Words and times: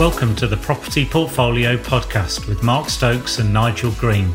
Welcome 0.00 0.32
to 0.36 0.46
the 0.46 0.56
Property 0.56 1.04
Portfolio 1.04 1.76
Podcast 1.76 2.48
with 2.48 2.62
Mark 2.62 2.88
Stokes 2.88 3.38
and 3.38 3.52
Nigel 3.52 3.90
Green. 3.98 4.32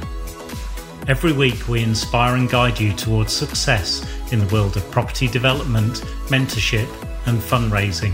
Every 1.07 1.31
week, 1.31 1.67
we 1.67 1.81
inspire 1.81 2.35
and 2.35 2.47
guide 2.47 2.79
you 2.79 2.93
towards 2.93 3.33
success 3.33 4.07
in 4.31 4.37
the 4.37 4.45
world 4.53 4.77
of 4.77 4.87
property 4.91 5.27
development, 5.27 6.01
mentorship, 6.27 6.87
and 7.25 7.39
fundraising. 7.39 8.11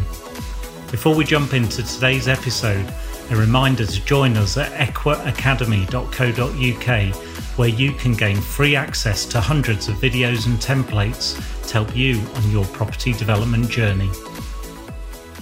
Before 0.92 1.14
we 1.14 1.26
jump 1.26 1.54
into 1.54 1.84
today's 1.84 2.30
episode, 2.30 2.86
a 3.32 3.36
reminder 3.36 3.86
to 3.86 4.06
join 4.06 4.38
us 4.38 4.56
at 4.56 4.72
equaacademy.co.uk, 4.72 7.16
where 7.58 7.68
you 7.68 7.92
can 7.92 8.14
gain 8.14 8.38
free 8.38 8.78
access 8.78 9.26
to 9.26 9.42
hundreds 9.42 9.90
of 9.90 9.96
videos 9.96 10.46
and 10.46 10.58
templates 10.58 11.36
to 11.68 11.74
help 11.74 11.94
you 11.98 12.22
on 12.34 12.50
your 12.50 12.64
property 12.68 13.12
development 13.12 13.68
journey. 13.68 14.10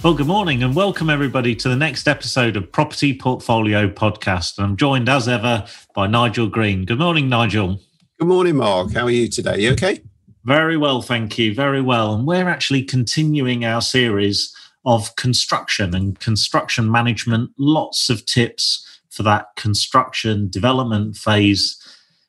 Well, 0.02 0.14
good 0.14 0.28
morning 0.28 0.62
and 0.62 0.74
welcome 0.74 1.10
everybody 1.10 1.54
to 1.56 1.68
the 1.68 1.76
next 1.76 2.08
episode 2.08 2.56
of 2.56 2.72
Property 2.72 3.12
Portfolio 3.12 3.86
Podcast. 3.86 4.58
I'm 4.58 4.74
joined 4.74 5.10
as 5.10 5.28
ever 5.28 5.66
by 5.94 6.06
Nigel 6.06 6.46
Green. 6.46 6.86
Good 6.86 6.98
morning, 6.98 7.28
Nigel. 7.28 7.82
Good 8.18 8.28
morning, 8.28 8.56
Mark. 8.56 8.94
How 8.94 9.04
are 9.04 9.10
you 9.10 9.28
today? 9.28 9.58
You 9.58 9.72
okay? 9.72 10.00
Very 10.44 10.78
well, 10.78 11.02
thank 11.02 11.36
you. 11.36 11.54
Very 11.54 11.82
well. 11.82 12.14
And 12.14 12.26
we're 12.26 12.48
actually 12.48 12.82
continuing 12.82 13.66
our 13.66 13.82
series 13.82 14.56
of 14.86 15.14
construction 15.16 15.94
and 15.94 16.18
construction 16.18 16.90
management. 16.90 17.50
Lots 17.58 18.08
of 18.08 18.24
tips 18.24 19.02
for 19.10 19.22
that 19.24 19.48
construction 19.56 20.48
development 20.48 21.16
phase, 21.16 21.78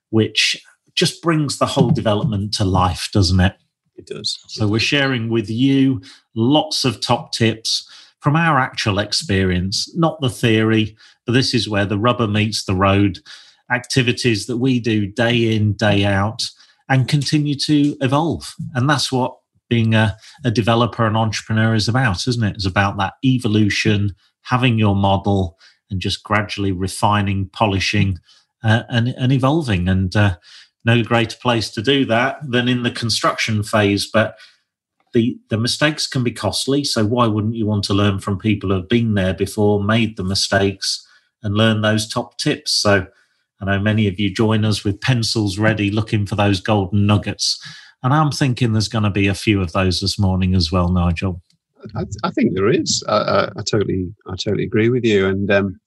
which 0.10 0.62
just 0.94 1.22
brings 1.22 1.58
the 1.58 1.68
whole 1.68 1.92
development 1.92 2.54
to 2.56 2.66
life, 2.66 3.08
doesn't 3.14 3.40
it? 3.40 3.56
It 4.02 4.16
does. 4.16 4.40
So 4.48 4.68
we're 4.68 4.80
sharing 4.80 5.30
with 5.30 5.50
you 5.50 6.02
lots 6.36 6.86
of 6.86 7.02
top 7.02 7.32
tips 7.32 7.88
from 8.20 8.36
our 8.36 8.60
actual 8.60 9.00
experience, 9.00 9.94
not 9.96 10.20
the 10.22 10.30
theory, 10.30 10.96
but 11.26 11.34
this 11.34 11.54
is 11.54 11.70
where 11.70 11.86
the 11.86 12.00
rubber 12.00 12.28
meets 12.28 12.64
the 12.64 12.76
road. 12.76 13.20
Activities 13.72 14.48
that 14.48 14.58
we 14.58 14.80
do 14.80 15.06
day 15.06 15.56
in, 15.56 15.74
day 15.74 16.04
out, 16.04 16.44
and 16.90 17.08
continue 17.08 17.56
to 17.56 17.96
evolve. 18.02 18.54
And 18.76 18.90
that's 18.90 19.12
what 19.12 19.38
being 19.70 19.96
a, 19.96 20.18
a 20.44 20.52
developer 20.52 21.06
and 21.06 21.16
entrepreneur 21.16 21.74
is 21.74 21.88
about, 21.88 22.28
isn't 22.28 22.44
it? 22.44 22.56
It's 22.56 22.66
about 22.66 22.98
that 22.98 23.14
evolution, 23.24 24.14
having 24.42 24.78
your 24.78 24.96
model, 24.96 25.58
and 25.90 26.02
just 26.02 26.24
gradually 26.24 26.72
refining, 26.72 27.50
polishing, 27.50 28.20
uh, 28.64 28.84
and, 28.90 29.10
and 29.10 29.32
evolving. 29.32 29.88
And 29.88 30.16
uh, 30.16 30.36
no 30.86 31.04
greater 31.04 31.38
place 31.38 31.70
to 31.72 31.82
do 31.82 32.06
that 32.06 32.40
than 32.44 32.68
in 32.68 32.84
the 32.84 32.92
construction 32.92 33.64
phase. 33.64 34.10
But 34.12 34.38
the 35.14 35.38
the 35.50 35.58
mistakes 35.58 36.08
can 36.08 36.24
be 36.24 36.32
costly. 36.32 36.84
So 36.84 37.06
why 37.06 37.28
wouldn't 37.28 37.56
you 37.56 37.66
want 37.66 37.84
to 37.86 37.94
learn 37.94 38.20
from 38.20 38.40
people 38.40 38.70
who 38.70 38.76
have 38.76 38.90
been 38.90 39.14
there 39.14 39.34
before, 39.34 39.84
made 39.84 40.18
the 40.18 40.24
mistakes, 40.24 41.06
and 41.44 41.56
learn 41.56 41.82
those 41.82 42.08
top 42.08 42.38
tips? 42.38 42.72
So 42.72 43.08
I 43.60 43.66
know 43.66 43.80
many 43.80 44.08
of 44.08 44.20
you 44.20 44.34
join 44.34 44.66
us 44.66 44.84
with 44.84 45.02
pencils 45.02 45.58
ready, 45.58 45.92
looking 45.92 46.26
for 46.26 46.36
those 46.36 46.60
golden 46.60 47.06
nuggets. 47.06 47.62
And 48.04 48.14
I'm 48.14 48.32
thinking 48.32 48.74
there's 48.74 48.88
going 48.88 49.04
to 49.04 49.12
be 49.12 49.28
a 49.28 49.36
few 49.36 49.62
of 49.62 49.74
those 49.74 50.02
this 50.02 50.18
morning 50.18 50.56
as 50.56 50.72
well, 50.72 50.90
Nigel. 50.90 51.42
I, 51.96 52.06
I 52.24 52.32
think 52.32 52.54
there 52.54 52.70
is. 52.70 53.04
I, 53.08 53.50
I, 53.56 53.62
totally, 53.70 54.12
I 54.28 54.32
totally 54.32 54.64
agree 54.64 54.90
with 54.90 55.06
you. 55.06 55.28
And 55.28 55.52
um, 55.52 55.80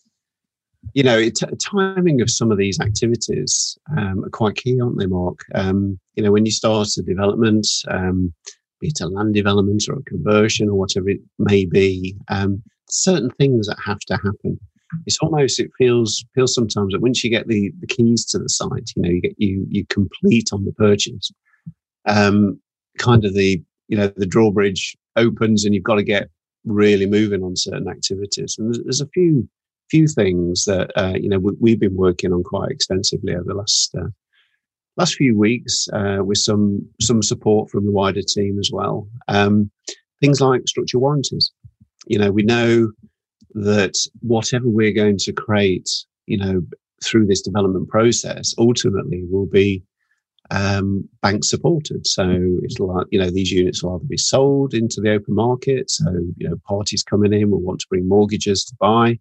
you 0.92 1.02
know, 1.02 1.18
it, 1.18 1.38
timing 1.60 2.20
of 2.20 2.30
some 2.30 2.52
of 2.52 2.58
these 2.58 2.80
activities 2.80 3.78
um, 3.96 4.24
are 4.24 4.30
quite 4.30 4.56
key, 4.56 4.80
aren't 4.80 4.98
they, 4.98 5.06
Mark? 5.06 5.40
Um, 5.54 5.98
you 6.14 6.22
know, 6.22 6.32
when 6.32 6.44
you 6.44 6.52
start 6.52 6.88
a 6.98 7.02
development, 7.02 7.66
um, 7.88 8.32
be 8.80 8.88
it 8.88 9.00
a 9.00 9.06
land 9.06 9.34
development 9.34 9.84
or 9.88 9.94
a 9.94 10.02
conversion 10.02 10.68
or 10.68 10.74
whatever 10.74 11.08
it 11.08 11.20
may 11.38 11.64
be, 11.64 12.16
um, 12.28 12.62
certain 12.88 13.30
things 13.30 13.66
that 13.66 13.78
have 13.84 14.00
to 14.00 14.14
happen. 14.16 14.58
It's 15.06 15.18
almost 15.20 15.58
it 15.58 15.70
feels 15.76 16.24
feels 16.34 16.54
sometimes 16.54 16.92
that 16.92 17.02
once 17.02 17.24
you 17.24 17.30
get 17.30 17.48
the, 17.48 17.72
the 17.80 17.86
keys 17.86 18.24
to 18.26 18.38
the 18.38 18.48
site, 18.48 18.90
you 18.94 19.02
know, 19.02 19.08
you 19.08 19.20
get 19.20 19.34
you 19.38 19.66
you 19.68 19.84
complete 19.86 20.50
on 20.52 20.64
the 20.64 20.72
purchase. 20.72 21.32
Um, 22.06 22.60
kind 22.98 23.24
of 23.24 23.34
the 23.34 23.60
you 23.88 23.96
know 23.96 24.08
the 24.16 24.26
drawbridge 24.26 24.96
opens 25.16 25.64
and 25.64 25.74
you've 25.74 25.84
got 25.84 25.96
to 25.96 26.04
get 26.04 26.28
really 26.64 27.06
moving 27.06 27.42
on 27.42 27.56
certain 27.56 27.88
activities. 27.88 28.56
And 28.58 28.68
there's, 28.68 28.84
there's 28.84 29.00
a 29.00 29.08
few 29.08 29.48
few 29.90 30.06
things 30.06 30.64
that 30.64 30.90
uh, 30.96 31.14
you 31.14 31.28
know 31.28 31.38
we, 31.38 31.70
have 31.70 31.80
been 31.80 31.96
working 31.96 32.32
on 32.32 32.42
quite 32.42 32.70
extensively 32.70 33.34
over 33.34 33.44
the 33.44 33.54
last 33.54 33.94
uh, 33.96 34.08
last 34.96 35.14
few 35.14 35.36
weeks 35.36 35.88
uh, 35.92 36.18
with 36.22 36.38
some 36.38 36.86
some 37.00 37.22
support 37.22 37.70
from 37.70 37.84
the 37.84 37.92
wider 37.92 38.22
team 38.22 38.58
as 38.58 38.70
well. 38.72 39.08
Um, 39.28 39.70
things 40.20 40.40
like 40.40 40.66
structure 40.66 40.98
warranties. 40.98 41.52
You 42.06 42.18
know, 42.18 42.30
we 42.30 42.42
know 42.42 42.92
that 43.54 43.94
whatever 44.20 44.68
we're 44.68 44.92
going 44.92 45.18
to 45.18 45.32
create, 45.32 45.88
you 46.26 46.36
know, 46.36 46.62
through 47.02 47.26
this 47.26 47.42
development 47.42 47.88
process, 47.88 48.54
ultimately 48.58 49.24
will 49.30 49.46
be 49.46 49.82
um, 50.50 51.08
bank 51.22 51.44
supported. 51.44 52.06
So 52.06 52.58
it'll, 52.64 53.04
you 53.10 53.18
know, 53.18 53.30
these 53.30 53.50
units 53.50 53.82
will 53.82 53.96
either 53.96 54.04
be 54.04 54.18
sold 54.18 54.74
into 54.74 55.00
the 55.00 55.12
open 55.12 55.34
market. 55.34 55.90
So, 55.90 56.10
you 56.36 56.48
know, 56.48 56.56
parties 56.66 57.02
coming 57.02 57.32
in 57.32 57.50
will 57.50 57.62
want 57.62 57.80
to 57.80 57.86
bring 57.88 58.06
mortgages 58.08 58.64
to 58.64 58.74
buy 58.78 59.18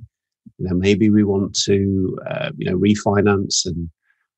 you 0.57 0.67
know, 0.67 0.75
maybe 0.75 1.09
we 1.09 1.23
want 1.23 1.55
to, 1.65 2.17
uh, 2.29 2.51
you 2.57 2.69
know, 2.69 2.77
refinance 2.77 3.65
and 3.65 3.89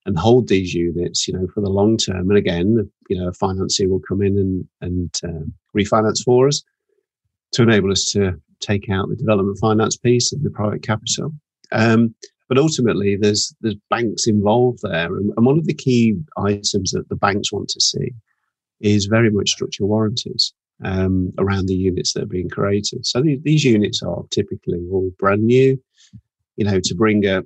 and 0.07 0.19
hold 0.19 0.47
these 0.47 0.73
units, 0.73 1.27
you 1.27 1.33
know, 1.33 1.47
for 1.53 1.61
the 1.61 1.69
long 1.69 1.97
term. 1.97 2.29
And 2.29 2.37
again, 2.37 2.89
you 3.09 3.19
know, 3.19 3.29
a 3.29 3.33
financier 3.33 3.89
will 3.89 4.01
come 4.07 4.21
in 4.21 4.37
and 4.37 4.67
and 4.81 5.15
uh, 5.23 5.45
refinance 5.75 6.23
for 6.23 6.47
us 6.47 6.63
to 7.53 7.63
enable 7.63 7.91
us 7.91 8.05
to 8.11 8.33
take 8.59 8.89
out 8.89 9.09
the 9.09 9.15
development 9.15 9.57
finance 9.59 9.97
piece 9.97 10.31
and 10.31 10.43
the 10.43 10.49
private 10.49 10.83
capital. 10.83 11.33
Um, 11.71 12.13
but 12.47 12.57
ultimately, 12.57 13.15
there's 13.15 13.55
there's 13.61 13.77
banks 13.89 14.27
involved 14.27 14.79
there, 14.83 15.15
and, 15.15 15.31
and 15.35 15.45
one 15.45 15.57
of 15.57 15.65
the 15.65 15.73
key 15.73 16.15
items 16.37 16.91
that 16.91 17.09
the 17.09 17.15
banks 17.15 17.51
want 17.51 17.69
to 17.69 17.81
see 17.81 18.13
is 18.81 19.05
very 19.05 19.31
much 19.31 19.49
structural 19.49 19.89
warranties 19.89 20.53
um, 20.83 21.31
around 21.39 21.67
the 21.67 21.75
units 21.75 22.13
that 22.13 22.23
are 22.23 22.27
being 22.27 22.49
created. 22.49 23.05
So 23.05 23.21
these, 23.21 23.39
these 23.43 23.63
units 23.63 24.03
are 24.03 24.23
typically 24.29 24.85
all 24.91 25.11
brand 25.17 25.43
new 25.43 25.81
you 26.57 26.65
know, 26.65 26.79
to 26.83 26.95
bring 26.95 27.25
a, 27.25 27.43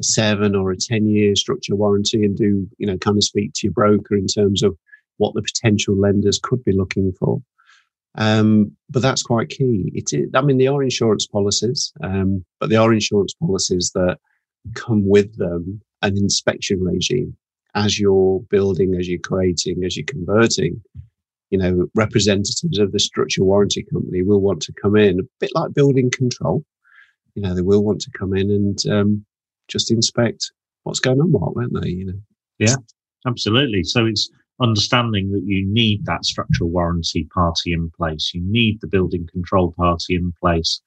seven 0.00 0.54
or 0.54 0.70
a 0.70 0.76
10 0.76 1.08
year 1.08 1.36
structure 1.36 1.74
warranty 1.74 2.24
and 2.24 2.36
do, 2.36 2.66
you 2.78 2.86
know, 2.86 2.98
kind 2.98 3.16
of 3.16 3.24
speak 3.24 3.52
to 3.54 3.66
your 3.66 3.72
broker 3.72 4.16
in 4.16 4.26
terms 4.26 4.62
of 4.62 4.76
what 5.18 5.34
the 5.34 5.42
potential 5.42 5.96
lenders 5.96 6.40
could 6.42 6.64
be 6.64 6.72
looking 6.72 7.12
for. 7.12 7.42
Um, 8.16 8.72
but 8.88 9.02
that's 9.02 9.22
quite 9.22 9.50
key. 9.50 9.92
It 9.94 10.10
I 10.34 10.42
mean, 10.42 10.58
they 10.58 10.66
are 10.66 10.82
insurance 10.82 11.26
policies, 11.26 11.92
um, 12.02 12.44
but 12.58 12.70
they 12.70 12.76
are 12.76 12.92
insurance 12.92 13.34
policies 13.34 13.92
that 13.94 14.18
come 14.74 15.08
with 15.08 15.36
them 15.36 15.80
an 16.02 16.16
inspection 16.16 16.82
regime 16.82 17.36
as 17.74 18.00
you're 18.00 18.40
building, 18.50 18.96
as 18.96 19.08
you're 19.08 19.20
creating, 19.20 19.84
as 19.84 19.96
you're 19.96 20.06
converting. 20.06 20.82
You 21.50 21.58
know, 21.58 21.88
representatives 21.94 22.78
of 22.78 22.92
the 22.92 22.98
structure 22.98 23.44
warranty 23.44 23.82
company 23.82 24.22
will 24.22 24.40
want 24.40 24.62
to 24.62 24.72
come 24.72 24.96
in, 24.96 25.20
a 25.20 25.22
bit 25.40 25.50
like 25.54 25.74
building 25.74 26.10
control 26.10 26.64
you 27.34 27.42
know, 27.42 27.54
they 27.54 27.62
will 27.62 27.84
want 27.84 28.00
to 28.02 28.10
come 28.10 28.34
in 28.34 28.50
and 28.50 28.78
um, 28.90 29.24
just 29.68 29.90
inspect 29.90 30.52
what's 30.82 31.00
going 31.00 31.20
on, 31.20 31.32
Mark, 31.32 31.54
won't 31.54 31.80
they? 31.80 31.90
You 31.90 32.06
know. 32.06 32.20
Yeah, 32.58 32.76
absolutely. 33.26 33.84
So 33.84 34.06
it's 34.06 34.30
understanding 34.60 35.32
that 35.32 35.44
you 35.44 35.64
need 35.66 36.04
that 36.04 36.24
structural 36.24 36.70
warranty 36.70 37.24
party 37.32 37.72
in 37.72 37.90
place. 37.90 38.32
You 38.34 38.42
need 38.44 38.80
the 38.80 38.86
building 38.86 39.26
control 39.32 39.72
party 39.76 40.14
in 40.14 40.32
place 40.40 40.80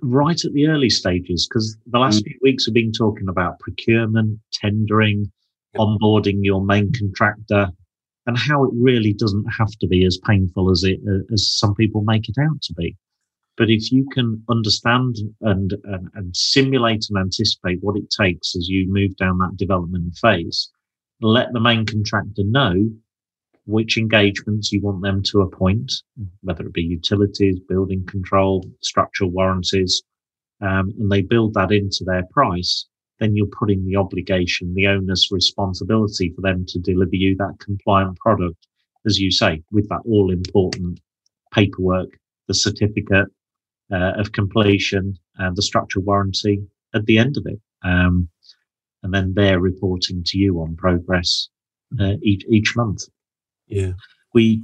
right 0.00 0.44
at 0.44 0.52
the 0.52 0.68
early 0.68 0.90
stages 0.90 1.46
because 1.48 1.76
the 1.86 1.98
last 1.98 2.22
mm. 2.22 2.26
few 2.26 2.38
weeks 2.42 2.66
we've 2.66 2.74
been 2.74 2.92
talking 2.92 3.28
about 3.28 3.58
procurement, 3.60 4.38
tendering, 4.52 5.30
onboarding 5.76 6.38
your 6.42 6.64
main 6.64 6.92
contractor, 6.92 7.70
and 8.26 8.38
how 8.38 8.64
it 8.64 8.70
really 8.74 9.12
doesn't 9.12 9.46
have 9.46 9.70
to 9.80 9.86
be 9.86 10.04
as 10.04 10.18
painful 10.18 10.70
as 10.70 10.84
it 10.84 11.00
uh, 11.08 11.32
as 11.32 11.52
some 11.52 11.74
people 11.74 12.02
make 12.02 12.28
it 12.28 12.36
out 12.40 12.60
to 12.62 12.74
be. 12.74 12.96
But 13.58 13.70
if 13.70 13.90
you 13.90 14.08
can 14.12 14.40
understand 14.48 15.16
and, 15.40 15.74
and, 15.82 16.08
and 16.14 16.36
simulate 16.36 17.06
and 17.10 17.18
anticipate 17.18 17.82
what 17.82 17.96
it 17.96 18.08
takes 18.08 18.54
as 18.54 18.68
you 18.68 18.86
move 18.88 19.16
down 19.16 19.38
that 19.38 19.56
development 19.56 20.14
phase, 20.14 20.70
let 21.20 21.52
the 21.52 21.60
main 21.60 21.84
contractor 21.84 22.44
know 22.44 22.88
which 23.66 23.98
engagements 23.98 24.70
you 24.70 24.80
want 24.80 25.02
them 25.02 25.24
to 25.24 25.42
appoint, 25.42 25.92
whether 26.42 26.64
it 26.66 26.72
be 26.72 26.82
utilities, 26.82 27.58
building 27.68 28.06
control, 28.06 28.64
structural 28.80 29.30
warranties, 29.30 30.04
um, 30.60 30.94
and 30.98 31.10
they 31.10 31.20
build 31.20 31.52
that 31.54 31.72
into 31.72 32.04
their 32.04 32.22
price, 32.30 32.86
then 33.18 33.34
you're 33.34 33.46
putting 33.58 33.84
the 33.84 33.96
obligation, 33.96 34.72
the 34.74 34.86
owner's 34.86 35.28
responsibility 35.32 36.32
for 36.34 36.42
them 36.42 36.64
to 36.66 36.78
deliver 36.78 37.16
you 37.16 37.34
that 37.36 37.58
compliant 37.58 38.16
product, 38.18 38.68
as 39.04 39.18
you 39.18 39.32
say, 39.32 39.60
with 39.72 39.88
that 39.88 40.02
all 40.06 40.30
important 40.30 41.00
paperwork, 41.52 42.18
the 42.46 42.54
certificate, 42.54 43.26
uh, 43.92 44.12
of 44.16 44.32
completion 44.32 45.18
and 45.36 45.56
the 45.56 45.62
structural 45.62 46.04
warranty 46.04 46.62
at 46.94 47.06
the 47.06 47.18
end 47.18 47.36
of 47.36 47.46
it. 47.46 47.60
Um, 47.82 48.28
and 49.02 49.14
then 49.14 49.34
they're 49.34 49.60
reporting 49.60 50.24
to 50.24 50.38
you 50.38 50.60
on 50.60 50.76
progress 50.76 51.48
uh, 52.00 52.14
each, 52.22 52.44
each 52.50 52.74
month. 52.76 53.02
Yeah. 53.66 53.92
We, 54.34 54.62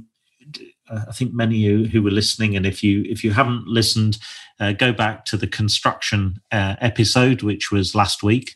uh, 0.89 1.05
I 1.07 1.11
think 1.11 1.33
many 1.33 1.55
of 1.55 1.79
you 1.79 1.85
who 1.85 2.03
were 2.03 2.11
listening, 2.11 2.55
and 2.55 2.65
if 2.65 2.83
you 2.83 3.03
if 3.07 3.23
you 3.23 3.31
haven't 3.31 3.67
listened, 3.67 4.17
uh, 4.59 4.73
go 4.73 4.93
back 4.93 5.25
to 5.25 5.37
the 5.37 5.47
construction 5.47 6.41
uh, 6.51 6.75
episode, 6.81 7.41
which 7.41 7.71
was 7.71 7.95
last 7.95 8.23
week 8.23 8.55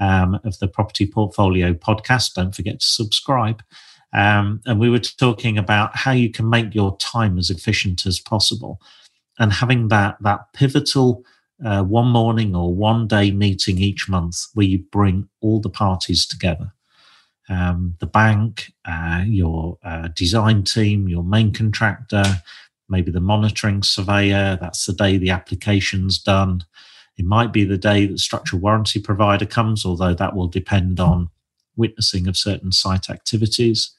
um, 0.00 0.38
of 0.44 0.58
the 0.58 0.68
Property 0.68 1.06
Portfolio 1.06 1.72
podcast. 1.72 2.34
Don't 2.34 2.54
forget 2.54 2.80
to 2.80 2.86
subscribe. 2.86 3.62
Um, 4.12 4.60
and 4.64 4.78
we 4.78 4.90
were 4.90 5.00
talking 5.00 5.58
about 5.58 5.96
how 5.96 6.12
you 6.12 6.30
can 6.30 6.48
make 6.48 6.74
your 6.74 6.96
time 6.98 7.36
as 7.36 7.50
efficient 7.50 8.06
as 8.06 8.20
possible, 8.20 8.80
and 9.38 9.52
having 9.52 9.88
that 9.88 10.16
that 10.20 10.52
pivotal 10.52 11.24
uh, 11.64 11.82
one 11.82 12.08
morning 12.08 12.54
or 12.54 12.74
one 12.74 13.06
day 13.06 13.30
meeting 13.30 13.78
each 13.78 14.08
month 14.08 14.46
where 14.54 14.66
you 14.66 14.78
bring 14.90 15.28
all 15.40 15.60
the 15.60 15.70
parties 15.70 16.26
together 16.26 16.72
um, 17.48 17.96
the 18.00 18.06
bank, 18.06 18.72
uh, 18.84 19.22
your 19.26 19.78
uh, 19.84 20.08
design 20.14 20.62
team, 20.64 21.08
your 21.08 21.22
main 21.22 21.52
contractor, 21.52 22.24
maybe 22.88 23.10
the 23.10 23.20
monitoring 23.20 23.82
surveyor. 23.82 24.58
That's 24.60 24.86
the 24.86 24.92
day 24.92 25.18
the 25.18 25.30
application's 25.30 26.18
done. 26.18 26.64
It 27.16 27.24
might 27.24 27.52
be 27.52 27.64
the 27.64 27.78
day 27.78 28.06
that 28.06 28.18
structural 28.18 28.62
warranty 28.62 29.00
provider 29.00 29.46
comes, 29.46 29.84
although 29.84 30.14
that 30.14 30.34
will 30.34 30.48
depend 30.48 31.00
on 31.00 31.28
witnessing 31.76 32.26
of 32.26 32.36
certain 32.36 32.72
site 32.72 33.10
activities. 33.10 33.90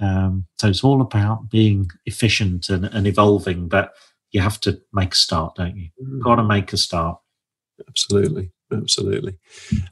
Um, 0.00 0.46
so 0.58 0.68
it's 0.68 0.84
all 0.84 1.00
about 1.00 1.50
being 1.50 1.90
efficient 2.06 2.68
and, 2.68 2.84
and, 2.84 3.06
evolving, 3.06 3.66
but 3.66 3.94
you 4.30 4.40
have 4.40 4.60
to 4.60 4.80
make 4.92 5.12
a 5.12 5.16
start, 5.16 5.56
don't 5.56 5.76
you? 5.76 5.88
Mm. 6.02 6.22
Got 6.22 6.36
to 6.36 6.44
make 6.44 6.72
a 6.72 6.76
start. 6.76 7.18
Absolutely 7.88 8.52
absolutely. 8.72 9.38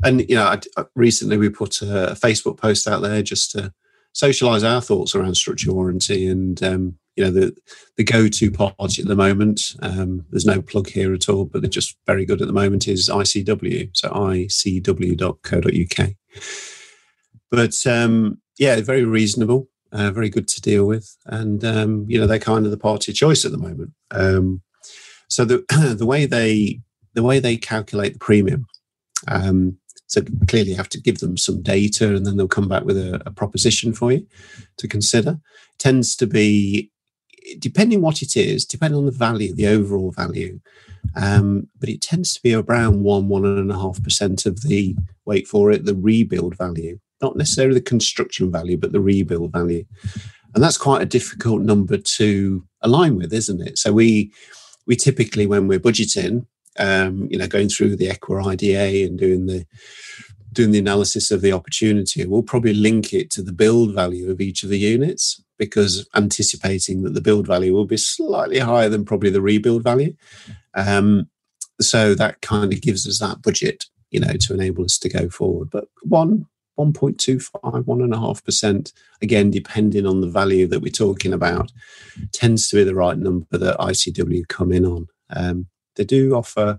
And 0.02 0.28
you 0.28 0.36
know, 0.36 0.44
I, 0.44 0.60
uh, 0.76 0.84
recently 0.94 1.36
we 1.36 1.48
put 1.48 1.80
a 1.82 2.16
Facebook 2.20 2.58
post 2.58 2.86
out 2.86 3.02
there 3.02 3.22
just 3.22 3.50
to 3.52 3.72
socialize 4.12 4.64
our 4.64 4.80
thoughts 4.80 5.14
around 5.14 5.34
structural 5.34 5.76
warranty 5.76 6.26
and 6.26 6.62
um, 6.62 6.98
you 7.16 7.24
know 7.24 7.30
the 7.30 7.54
the 7.96 8.04
go-to 8.04 8.50
party 8.50 9.02
at 9.02 9.08
the 9.08 9.14
moment 9.14 9.74
um, 9.82 10.24
there's 10.30 10.46
no 10.46 10.62
plug 10.62 10.88
here 10.88 11.12
at 11.12 11.28
all 11.28 11.44
but 11.44 11.60
they're 11.60 11.68
just 11.68 11.96
very 12.06 12.24
good 12.24 12.40
at 12.40 12.46
the 12.46 12.52
moment 12.52 12.88
is 12.88 13.10
icw 13.10 13.90
so 13.92 14.08
icw.co.uk 14.08 16.10
but 17.50 17.86
um, 17.86 18.40
yeah 18.58 18.80
very 18.80 19.04
reasonable 19.04 19.68
uh, 19.96 20.10
very 20.10 20.28
good 20.28 20.46
to 20.46 20.60
deal 20.60 20.84
with 20.84 21.16
and 21.26 21.64
um, 21.64 22.04
you 22.08 22.18
know 22.18 22.26
they're 22.26 22.38
kind 22.38 22.64
of 22.64 22.70
the 22.70 22.76
party 22.76 23.12
choice 23.12 23.44
at 23.44 23.52
the 23.52 23.58
moment 23.58 23.92
um, 24.10 24.60
so 25.28 25.44
the 25.44 25.64
the 25.98 26.06
way 26.06 26.26
they 26.26 26.80
the 27.16 27.22
way 27.22 27.40
they 27.40 27.56
calculate 27.56 28.12
the 28.12 28.18
premium. 28.20 28.66
Um, 29.26 29.78
so 30.06 30.22
clearly, 30.46 30.70
you 30.70 30.76
have 30.76 30.90
to 30.90 31.00
give 31.00 31.18
them 31.18 31.36
some 31.36 31.62
data, 31.62 32.14
and 32.14 32.24
then 32.24 32.36
they'll 32.36 32.46
come 32.46 32.68
back 32.68 32.84
with 32.84 32.96
a, 32.96 33.20
a 33.26 33.32
proposition 33.32 33.92
for 33.92 34.12
you 34.12 34.24
to 34.76 34.86
consider. 34.86 35.30
It 35.30 35.78
tends 35.78 36.14
to 36.16 36.26
be 36.28 36.92
depending 37.58 38.02
what 38.02 38.22
it 38.22 38.36
is, 38.36 38.64
depending 38.64 38.98
on 38.98 39.06
the 39.06 39.12
value, 39.12 39.54
the 39.54 39.66
overall 39.66 40.12
value, 40.12 40.60
um, 41.16 41.68
but 41.78 41.88
it 41.88 42.00
tends 42.00 42.34
to 42.34 42.42
be 42.42 42.54
around 42.54 43.02
one, 43.02 43.28
one 43.28 43.44
and 43.44 43.70
a 43.70 43.78
half 43.78 44.02
percent 44.02 44.46
of 44.46 44.62
the 44.62 44.96
wait 45.24 45.48
for 45.48 45.72
it, 45.72 45.84
the 45.84 45.94
rebuild 45.94 46.56
value, 46.56 46.98
not 47.22 47.36
necessarily 47.36 47.74
the 47.74 47.80
construction 47.80 48.50
value, 48.50 48.76
but 48.76 48.92
the 48.92 49.00
rebuild 49.00 49.52
value, 49.52 49.84
and 50.54 50.62
that's 50.62 50.78
quite 50.78 51.02
a 51.02 51.06
difficult 51.06 51.62
number 51.62 51.96
to 51.96 52.64
align 52.82 53.16
with, 53.16 53.32
isn't 53.32 53.66
it? 53.66 53.78
So 53.78 53.92
we 53.92 54.32
we 54.86 54.96
typically, 54.96 55.46
when 55.46 55.66
we're 55.66 55.80
budgeting, 55.80 56.46
um, 56.78 57.28
you 57.30 57.38
know, 57.38 57.48
going 57.48 57.68
through 57.68 57.96
the 57.96 58.08
EQA 58.08 58.46
IDA 58.52 59.06
and 59.06 59.18
doing 59.18 59.46
the 59.46 59.66
doing 60.52 60.70
the 60.70 60.78
analysis 60.78 61.30
of 61.30 61.42
the 61.42 61.52
opportunity, 61.52 62.24
we'll 62.24 62.42
probably 62.42 62.72
link 62.72 63.12
it 63.12 63.30
to 63.30 63.42
the 63.42 63.52
build 63.52 63.94
value 63.94 64.30
of 64.30 64.40
each 64.40 64.62
of 64.62 64.70
the 64.70 64.78
units 64.78 65.42
because 65.58 66.08
anticipating 66.14 67.02
that 67.02 67.14
the 67.14 67.20
build 67.20 67.46
value 67.46 67.74
will 67.74 67.86
be 67.86 67.96
slightly 67.96 68.58
higher 68.58 68.88
than 68.88 69.04
probably 69.04 69.30
the 69.30 69.42
rebuild 69.42 69.82
value. 69.82 70.14
Um, 70.74 71.28
so 71.80 72.14
that 72.14 72.40
kind 72.40 72.72
of 72.72 72.80
gives 72.80 73.06
us 73.06 73.20
that 73.20 73.42
budget, 73.42 73.84
you 74.10 74.20
know, 74.20 74.32
to 74.32 74.54
enable 74.54 74.84
us 74.84 74.98
to 74.98 75.08
go 75.08 75.28
forward. 75.28 75.68
But 75.70 75.88
one 76.02 76.46
1.25, 76.78 77.50
1.5%, 77.84 78.92
again, 79.22 79.50
depending 79.50 80.06
on 80.06 80.20
the 80.20 80.28
value 80.28 80.66
that 80.66 80.80
we're 80.80 80.92
talking 80.92 81.32
about, 81.32 81.72
tends 82.32 82.68
to 82.68 82.76
be 82.76 82.84
the 82.84 82.94
right 82.94 83.18
number 83.18 83.58
that 83.58 83.78
ICW 83.78 84.46
come 84.48 84.72
in 84.72 84.84
on. 84.84 85.06
Um, 85.30 85.66
they 85.96 86.04
do 86.04 86.34
offer, 86.34 86.78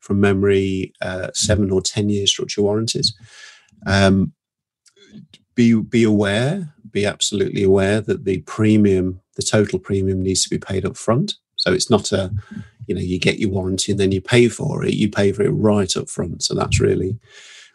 from 0.00 0.20
memory, 0.20 0.92
uh, 1.00 1.28
seven 1.34 1.70
or 1.70 1.80
ten 1.80 2.08
year 2.08 2.26
structural 2.26 2.66
warranties. 2.66 3.14
Um, 3.86 4.32
be 5.54 5.74
be 5.74 6.04
aware, 6.04 6.74
be 6.90 7.04
absolutely 7.04 7.64
aware 7.64 8.00
that 8.00 8.24
the 8.24 8.38
premium, 8.42 9.20
the 9.36 9.42
total 9.42 9.78
premium, 9.78 10.22
needs 10.22 10.44
to 10.44 10.50
be 10.50 10.58
paid 10.58 10.84
up 10.84 10.96
front. 10.96 11.34
So 11.56 11.72
it's 11.72 11.90
not 11.90 12.12
a, 12.12 12.32
you 12.86 12.94
know, 12.94 13.00
you 13.00 13.18
get 13.18 13.40
your 13.40 13.50
warranty 13.50 13.92
and 13.92 14.00
then 14.00 14.12
you 14.12 14.20
pay 14.20 14.48
for 14.48 14.84
it. 14.84 14.94
You 14.94 15.10
pay 15.10 15.32
for 15.32 15.42
it 15.42 15.50
right 15.50 15.96
up 15.96 16.08
front. 16.08 16.42
So 16.44 16.54
that's 16.54 16.80
really, 16.80 17.18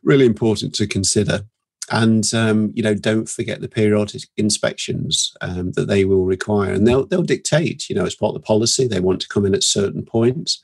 really 0.03 0.25
important 0.25 0.73
to 0.75 0.87
consider 0.87 1.41
and 1.91 2.33
um, 2.33 2.71
you 2.75 2.83
know 2.83 2.93
don't 2.93 3.29
forget 3.29 3.61
the 3.61 3.67
periodic 3.67 4.23
inspections 4.37 5.33
um, 5.41 5.71
that 5.73 5.87
they 5.87 6.05
will 6.05 6.25
require. 6.25 6.73
And 6.73 6.87
they'll 6.87 7.05
they'll 7.05 7.23
dictate 7.23 7.89
you 7.89 7.95
know 7.95 8.05
as 8.05 8.15
part 8.15 8.35
of 8.35 8.41
the 8.41 8.45
policy. 8.45 8.87
They 8.87 8.99
want 8.99 9.21
to 9.21 9.27
come 9.27 9.45
in 9.45 9.55
at 9.55 9.63
certain 9.63 10.03
points. 10.03 10.61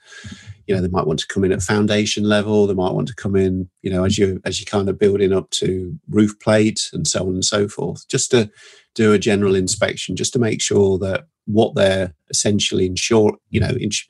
You 0.68 0.76
know 0.76 0.82
they 0.82 0.88
might 0.88 1.08
want 1.08 1.20
to 1.20 1.28
come 1.28 1.44
in 1.44 1.52
at 1.52 1.62
foundation 1.62 2.24
level. 2.24 2.68
They 2.68 2.74
might 2.74 2.94
want 2.94 3.08
to 3.10 3.16
come 3.16 3.36
in 3.36 3.70
you 3.82 3.92
know 3.92 4.06
as 4.06 4.18
you 4.18 4.42
as 4.46 4.60
you 4.60 4.66
kind 4.66 4.88
of 4.90 5.00
building 5.00 5.34
up 5.34 5.50
to 5.52 5.98
roof 6.10 6.40
plate 6.40 6.90
and 6.94 7.08
so 7.08 7.22
on 7.22 7.34
and 7.34 7.46
so 7.46 7.68
forth 7.68 8.08
just 8.08 8.32
to 8.32 8.50
do 8.96 9.14
a 9.14 9.20
general 9.20 9.56
inspection 9.56 10.16
just 10.16 10.34
to 10.34 10.40
make 10.40 10.62
sure 10.62 10.98
that 10.98 11.26
what 11.46 11.76
they're 11.76 12.14
essentially 12.30 12.86
insure 12.86 13.38
you 13.50 13.60
know 13.60 13.72
ins- 13.80 14.08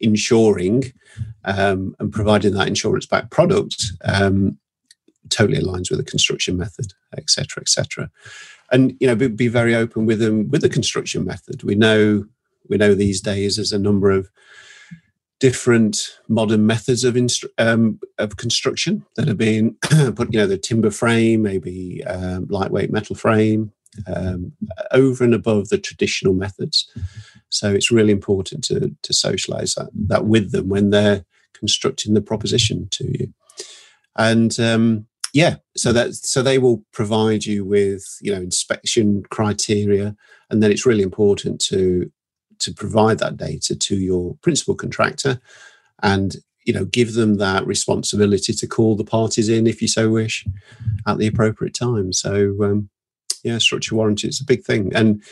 insuring 0.00 0.92
um, 1.44 1.94
and 1.98 2.12
providing 2.12 2.52
that 2.54 2.68
insurance 2.68 3.06
back 3.06 3.30
product 3.30 3.82
um, 4.04 4.58
totally 5.30 5.60
aligns 5.60 5.90
with 5.90 5.98
the 5.98 6.04
construction 6.04 6.56
method, 6.56 6.92
etc., 7.16 7.60
etc. 7.60 8.10
And 8.70 8.96
you 9.00 9.06
know, 9.06 9.14
be, 9.14 9.28
be, 9.28 9.48
very 9.48 9.74
open 9.74 10.06
with 10.06 10.18
them 10.18 10.48
with 10.50 10.62
the 10.62 10.68
construction 10.68 11.24
method. 11.24 11.62
We 11.62 11.74
know 11.74 12.24
we 12.68 12.76
know 12.76 12.94
these 12.94 13.20
days 13.20 13.56
there's 13.56 13.72
a 13.72 13.78
number 13.78 14.10
of 14.10 14.28
different 15.38 16.18
modern 16.28 16.66
methods 16.66 17.04
of 17.04 17.14
instru- 17.14 17.50
um, 17.58 18.00
of 18.18 18.36
construction 18.36 19.04
that 19.16 19.28
have 19.28 19.38
been 19.38 19.76
put. 20.14 20.32
You 20.32 20.40
know, 20.40 20.46
the 20.46 20.58
timber 20.58 20.90
frame, 20.90 21.42
maybe 21.42 22.02
um, 22.04 22.46
lightweight 22.48 22.90
metal 22.90 23.14
frame, 23.14 23.72
um, 24.06 24.52
over 24.92 25.24
and 25.24 25.34
above 25.34 25.68
the 25.68 25.78
traditional 25.78 26.34
methods. 26.34 26.90
So 27.48 27.72
it's 27.72 27.90
really 27.90 28.12
important 28.12 28.64
to 28.64 28.94
to 29.02 29.12
socialize 29.12 29.74
that, 29.74 29.90
that 30.08 30.26
with 30.26 30.52
them 30.52 30.68
when 30.68 30.90
they're 30.90 31.24
constructing 31.54 32.14
the 32.14 32.20
proposition 32.20 32.88
to 32.90 33.04
you. 33.18 33.32
And 34.16 34.58
um, 34.60 35.06
yeah 35.32 35.56
so 35.76 35.92
that 35.92 36.14
so 36.14 36.42
they 36.42 36.58
will 36.58 36.82
provide 36.92 37.44
you 37.44 37.64
with 37.64 38.04
you 38.20 38.32
know 38.32 38.40
inspection 38.40 39.22
criteria 39.30 40.14
and 40.50 40.62
then 40.62 40.70
it's 40.70 40.86
really 40.86 41.02
important 41.02 41.60
to 41.60 42.10
to 42.58 42.72
provide 42.72 43.18
that 43.18 43.36
data 43.36 43.74
to 43.76 43.96
your 43.96 44.36
principal 44.42 44.74
contractor 44.74 45.40
and 46.02 46.36
you 46.64 46.72
know 46.72 46.84
give 46.84 47.14
them 47.14 47.36
that 47.36 47.66
responsibility 47.66 48.52
to 48.52 48.66
call 48.66 48.96
the 48.96 49.04
parties 49.04 49.48
in 49.48 49.66
if 49.66 49.80
you 49.80 49.88
so 49.88 50.10
wish 50.10 50.44
at 51.06 51.18
the 51.18 51.26
appropriate 51.26 51.74
time. 51.74 52.12
So 52.12 52.56
um, 52.62 52.90
yeah 53.44 53.58
structure 53.58 53.94
warranty 53.94 54.28
is 54.28 54.40
a 54.40 54.44
big 54.44 54.64
thing. 54.64 54.94
And 54.94 55.22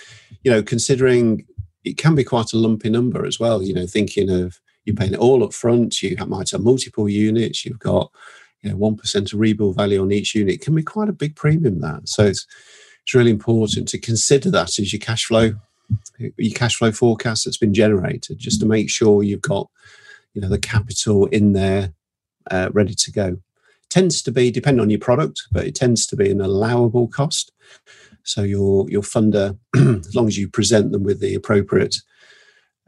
you 0.42 0.50
know 0.50 0.62
considering 0.62 1.44
it 1.84 1.98
can 1.98 2.14
be 2.14 2.24
quite 2.24 2.52
a 2.52 2.58
lumpy 2.58 2.88
number 2.88 3.26
as 3.26 3.38
well 3.38 3.62
you 3.62 3.74
know 3.74 3.86
thinking 3.86 4.30
of 4.30 4.60
you're 4.84 4.96
paying 4.96 5.14
it 5.14 5.18
all 5.18 5.44
up 5.44 5.52
front 5.52 6.02
you 6.02 6.16
might 6.26 6.50
have 6.50 6.60
multiple 6.60 7.08
units 7.08 7.64
you've 7.64 7.78
got 7.78 8.10
you 8.64 8.70
know, 8.70 8.76
1% 8.76 9.32
of 9.32 9.38
rebuild 9.38 9.76
value 9.76 10.00
on 10.00 10.10
each 10.10 10.34
unit 10.34 10.62
can 10.62 10.74
be 10.74 10.82
quite 10.82 11.10
a 11.10 11.12
big 11.12 11.36
premium 11.36 11.80
that. 11.80 12.08
So 12.08 12.24
it's, 12.24 12.46
it's 13.02 13.14
really 13.14 13.30
important 13.30 13.88
to 13.88 13.98
consider 13.98 14.50
that 14.52 14.78
as 14.78 14.92
your 14.92 15.00
cash 15.00 15.26
flow, 15.26 15.52
your 16.18 16.54
cash 16.54 16.76
flow 16.76 16.90
forecast 16.90 17.44
that's 17.44 17.58
been 17.58 17.74
generated, 17.74 18.38
just 18.38 18.60
to 18.60 18.66
make 18.66 18.88
sure 18.88 19.22
you've 19.22 19.42
got, 19.42 19.68
you 20.32 20.40
know, 20.40 20.48
the 20.48 20.58
capital 20.58 21.26
in 21.26 21.52
there 21.52 21.92
uh, 22.50 22.70
ready 22.72 22.94
to 22.94 23.12
go. 23.12 23.36
tends 23.90 24.22
to 24.22 24.32
be, 24.32 24.50
depending 24.50 24.80
on 24.80 24.90
your 24.90 24.98
product, 24.98 25.42
but 25.52 25.66
it 25.66 25.74
tends 25.74 26.06
to 26.06 26.16
be 26.16 26.30
an 26.30 26.40
allowable 26.40 27.06
cost. 27.06 27.52
So 28.22 28.42
your 28.42 28.88
your 28.88 29.02
funder, 29.02 29.58
as 29.76 30.14
long 30.16 30.26
as 30.26 30.38
you 30.38 30.48
present 30.48 30.92
them 30.92 31.02
with 31.02 31.20
the 31.20 31.34
appropriate 31.34 31.96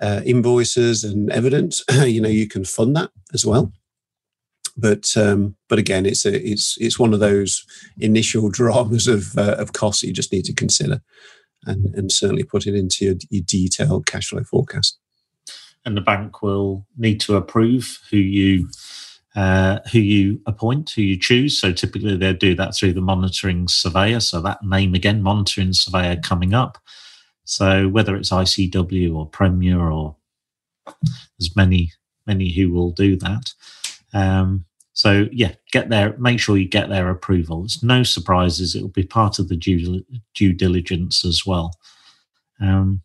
uh, 0.00 0.22
invoices 0.24 1.04
and 1.04 1.30
evidence, 1.30 1.84
you 1.90 2.22
know, 2.22 2.30
you 2.30 2.48
can 2.48 2.64
fund 2.64 2.96
that 2.96 3.10
as 3.34 3.44
well 3.44 3.72
but 4.76 5.16
um, 5.16 5.56
but 5.68 5.78
again, 5.78 6.06
it's 6.06 6.24
a, 6.24 6.48
it's 6.48 6.76
it's 6.80 6.98
one 6.98 7.14
of 7.14 7.20
those 7.20 7.64
initial 7.98 8.48
dramas 8.50 9.08
of 9.08 9.36
uh, 9.38 9.56
of 9.58 9.72
costs 9.72 10.02
that 10.02 10.08
you 10.08 10.12
just 10.12 10.32
need 10.32 10.44
to 10.44 10.54
consider, 10.54 11.00
and 11.64 11.94
and 11.94 12.12
certainly 12.12 12.44
put 12.44 12.66
it 12.66 12.74
into 12.74 13.04
your, 13.04 13.14
your 13.30 13.44
detailed 13.46 14.06
cash 14.06 14.28
flow 14.28 14.44
forecast. 14.44 14.98
And 15.84 15.96
the 15.96 16.02
bank 16.02 16.42
will 16.42 16.84
need 16.96 17.20
to 17.20 17.36
approve 17.36 18.00
who 18.10 18.16
you 18.16 18.68
uh, 19.36 19.80
who 19.92 20.00
you 20.00 20.40
appoint, 20.46 20.90
who 20.90 21.02
you 21.02 21.18
choose. 21.18 21.60
So 21.60 21.72
typically 21.72 22.16
they'll 22.16 22.34
do 22.34 22.54
that 22.56 22.74
through 22.74 22.94
the 22.94 23.00
monitoring 23.00 23.68
surveyor. 23.68 24.20
So 24.20 24.40
that 24.40 24.62
name 24.62 24.94
again, 24.94 25.22
monitoring 25.22 25.74
surveyor 25.74 26.16
coming 26.22 26.54
up. 26.54 26.78
So 27.44 27.88
whether 27.88 28.16
it's 28.16 28.30
ICW 28.30 29.14
or 29.14 29.26
Premier 29.26 29.78
or 29.78 30.16
there's 31.38 31.54
many 31.54 31.92
many 32.26 32.52
who 32.52 32.70
will 32.72 32.90
do 32.90 33.16
that. 33.16 33.52
Um, 34.16 34.64
so 34.94 35.28
yeah, 35.30 35.52
get 35.72 35.90
there. 35.90 36.16
Make 36.18 36.40
sure 36.40 36.56
you 36.56 36.66
get 36.66 36.88
their 36.88 37.10
approval. 37.10 37.64
It's 37.64 37.82
no 37.82 38.02
surprises. 38.02 38.74
It 38.74 38.80
will 38.80 38.88
be 38.88 39.04
part 39.04 39.38
of 39.38 39.48
the 39.48 39.56
due 39.56 40.02
due 40.34 40.54
diligence 40.54 41.24
as 41.24 41.44
well. 41.44 41.72
Um, 42.60 43.02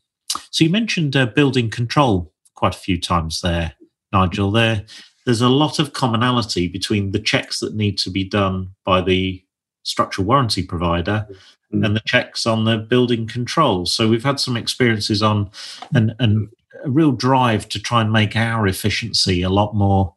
so 0.52 0.64
you 0.64 0.70
mentioned 0.70 1.16
uh, 1.18 1.26
building 1.26 1.70
control 1.70 2.32
quite 2.56 2.76
a 2.76 2.80
few 2.80 3.00
times 3.00 3.42
there, 3.42 3.74
Nigel. 4.14 4.52
There, 4.52 4.86
there's 5.26 5.42
a 5.42 5.50
lot 5.50 5.80
of 5.80 5.92
commonality 5.92 6.70
between 6.70 7.12
the 7.12 7.20
checks 7.20 7.60
that 7.60 7.76
need 7.76 7.98
to 8.00 8.10
be 8.10 8.24
done 8.24 8.74
by 8.86 9.02
the 9.02 9.44
structural 9.84 10.28
warranty 10.28 10.64
provider 10.64 11.28
mm. 11.74 11.86
and 11.86 11.94
the 11.94 12.02
checks 12.06 12.46
on 12.46 12.64
the 12.64 12.78
building 12.78 13.28
control. 13.28 13.86
So 13.86 14.08
we've 14.08 14.24
had 14.24 14.40
some 14.40 14.56
experiences 14.56 15.22
on 15.22 15.52
and 15.94 16.16
and 16.20 16.48
a 16.86 16.90
real 16.90 17.12
drive 17.12 17.68
to 17.70 17.82
try 17.82 18.02
and 18.02 18.14
make 18.14 18.38
our 18.38 18.66
efficiency 18.66 19.42
a 19.42 19.50
lot 19.50 19.76
more 19.76 20.16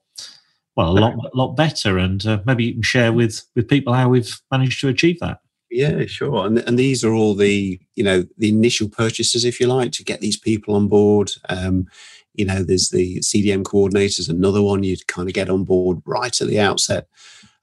well 0.76 0.90
a 0.90 1.00
lot 1.00 1.34
lot 1.34 1.56
better 1.56 1.98
and 1.98 2.26
uh, 2.26 2.40
maybe 2.46 2.64
you 2.64 2.72
can 2.72 2.82
share 2.82 3.12
with 3.12 3.44
with 3.54 3.68
people 3.68 3.92
how 3.92 4.08
we've 4.08 4.40
managed 4.50 4.80
to 4.80 4.88
achieve 4.88 5.18
that 5.20 5.40
yeah 5.70 6.04
sure 6.06 6.46
and, 6.46 6.58
and 6.58 6.78
these 6.78 7.04
are 7.04 7.12
all 7.12 7.34
the 7.34 7.80
you 7.94 8.04
know 8.04 8.24
the 8.38 8.48
initial 8.48 8.88
purchases 8.88 9.44
if 9.44 9.60
you 9.60 9.66
like 9.66 9.92
to 9.92 10.04
get 10.04 10.20
these 10.20 10.38
people 10.38 10.74
on 10.74 10.88
board 10.88 11.30
um, 11.48 11.86
you 12.34 12.44
know 12.44 12.62
there's 12.62 12.90
the 12.90 13.18
cdm 13.20 13.62
coordinators 13.62 14.28
another 14.28 14.62
one 14.62 14.82
you'd 14.82 15.06
kind 15.06 15.28
of 15.28 15.34
get 15.34 15.48
on 15.48 15.64
board 15.64 16.00
right 16.06 16.40
at 16.40 16.48
the 16.48 16.60
outset 16.60 17.08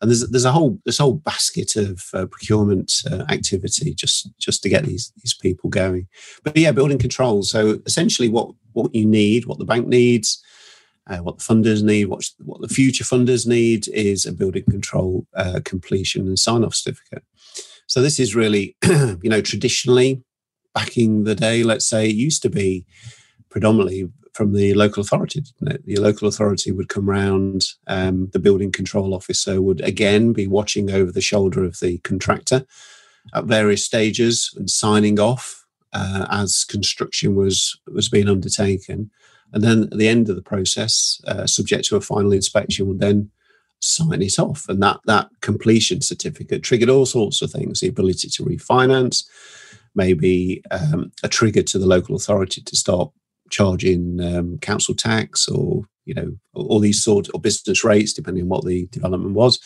and 0.02 0.10
there's 0.10 0.28
there's 0.30 0.46
a 0.46 0.52
whole 0.52 0.80
this 0.86 0.98
whole 0.98 1.14
basket 1.14 1.76
of 1.76 2.04
uh, 2.14 2.26
procurement 2.26 2.92
uh, 3.10 3.24
activity 3.30 3.94
just 3.94 4.30
just 4.40 4.64
to 4.64 4.70
get 4.70 4.84
these 4.84 5.14
these 5.22 5.36
people 5.36 5.70
going. 5.70 6.08
But 6.44 6.58
yeah, 6.58 6.72
building 6.72 6.98
control. 6.98 7.44
So 7.44 7.80
essentially, 7.86 8.28
what 8.28 8.50
what 8.74 8.94
you 8.96 9.06
need, 9.06 9.46
what 9.46 9.60
the 9.60 9.66
bank 9.66 9.88
needs, 9.88 10.44
uh, 11.12 11.18
what 11.18 11.38
the 11.38 11.44
funders 11.44 11.84
need, 11.84 12.06
what 12.06 12.24
what 12.40 12.62
the 12.62 12.74
future 12.74 13.04
funders 13.04 13.46
need 13.46 13.88
is 13.90 14.26
a 14.26 14.32
building 14.32 14.64
control 14.70 15.28
uh, 15.36 15.60
completion 15.66 16.28
and 16.28 16.40
sign 16.40 16.64
off 16.64 16.74
certificate. 16.76 17.24
So 17.88 18.02
this 18.02 18.20
is 18.20 18.36
really, 18.36 18.78
you 18.86 19.30
know, 19.30 19.42
traditionally 19.42 20.24
back 20.74 20.98
in 20.98 21.26
the 21.26 21.36
day, 21.36 21.64
let's 21.64 21.86
say, 21.86 22.08
it 22.08 22.16
used 22.16 22.42
to 22.44 22.50
be 22.50 22.86
predominantly 23.50 24.10
from 24.34 24.54
the 24.54 24.74
local 24.76 25.02
authority. 25.02 25.44
The 25.60 25.98
local 25.98 26.30
authority 26.30 26.72
would 26.72 26.88
come 26.88 27.10
round, 27.10 27.66
um, 27.88 28.30
the 28.32 28.40
building 28.40 28.72
control 28.72 29.14
officer 29.14 29.62
would 29.62 29.82
again 29.82 30.32
be 30.32 30.48
watching 30.48 30.90
over 30.90 31.12
the 31.12 31.20
shoulder 31.20 31.66
of 31.66 31.80
the 31.82 31.98
contractor 32.00 32.66
at 33.34 33.44
various 33.44 33.84
stages 33.84 34.54
and 34.56 34.70
signing 34.70 35.20
off 35.20 35.66
uh, 35.92 36.26
as 36.30 36.64
construction 36.64 37.36
was 37.36 37.78
was 37.88 38.08
being 38.08 38.30
undertaken. 38.30 39.12
And 39.54 39.64
then 39.64 39.84
at 39.84 39.98
the 39.98 40.08
end 40.08 40.30
of 40.30 40.36
the 40.36 40.42
process, 40.42 41.22
uh, 41.28 41.46
subject 41.46 41.86
to 41.86 41.98
a 41.98 42.02
final 42.02 42.32
inspection, 42.32 42.88
would 42.88 43.00
then 43.00 43.30
sign 43.80 44.22
it 44.22 44.40
off. 44.40 44.68
And 44.70 44.82
that 44.84 45.00
that 45.06 45.30
completion 45.42 46.02
certificate 46.02 46.64
triggered 46.64 46.90
all 46.90 47.06
sorts 47.06 47.42
of 47.42 47.52
things: 47.52 47.80
the 47.80 47.88
ability 47.88 48.30
to 48.30 48.44
refinance, 48.44 49.24
maybe 49.96 50.62
um, 50.72 51.12
a 51.24 51.28
trigger 51.28 51.64
to 51.64 51.80
the 51.80 51.88
local 51.88 52.16
authority 52.16 52.62
to 52.62 52.76
start 52.76 53.12
charging 53.50 54.20
um, 54.22 54.58
council 54.60 54.96
tax 54.96 55.48
or 55.48 55.84
you 56.06 56.14
know 56.14 56.36
all 56.54 56.80
these 56.80 57.04
sort 57.04 57.30
of 57.30 57.42
business 57.42 57.84
rates 57.84 58.14
depending 58.14 58.44
on 58.44 58.50
what 58.50 58.66
the 58.66 58.88
development 58.88 59.36
was 59.36 59.60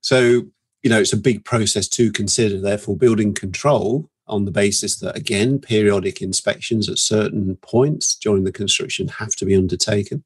so 0.00 0.42
you 0.82 0.90
know 0.90 1.00
it's 1.00 1.12
a 1.12 1.16
big 1.16 1.44
process 1.44 1.88
to 1.88 2.12
consider 2.12 2.60
therefore 2.60 2.96
building 2.96 3.32
control 3.32 4.10
on 4.28 4.44
the 4.44 4.50
basis 4.50 4.98
that 4.98 5.16
again 5.16 5.58
periodic 5.58 6.20
inspections 6.20 6.88
at 6.88 6.98
certain 6.98 7.56
points 7.56 8.16
during 8.16 8.44
the 8.44 8.52
construction 8.52 9.08
have 9.08 9.34
to 9.36 9.44
be 9.44 9.54
undertaken 9.54 10.24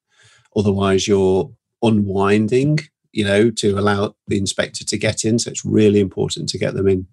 otherwise 0.56 1.06
you're 1.06 1.50
unwinding 1.82 2.78
you 3.12 3.24
know 3.24 3.50
to 3.50 3.78
allow 3.78 4.14
the 4.28 4.38
inspector 4.38 4.84
to 4.84 4.98
get 4.98 5.24
in 5.24 5.38
so 5.38 5.50
it's 5.50 5.64
really 5.64 6.00
important 6.00 6.48
to 6.48 6.58
get 6.58 6.74
them 6.74 6.88
in 6.88 7.06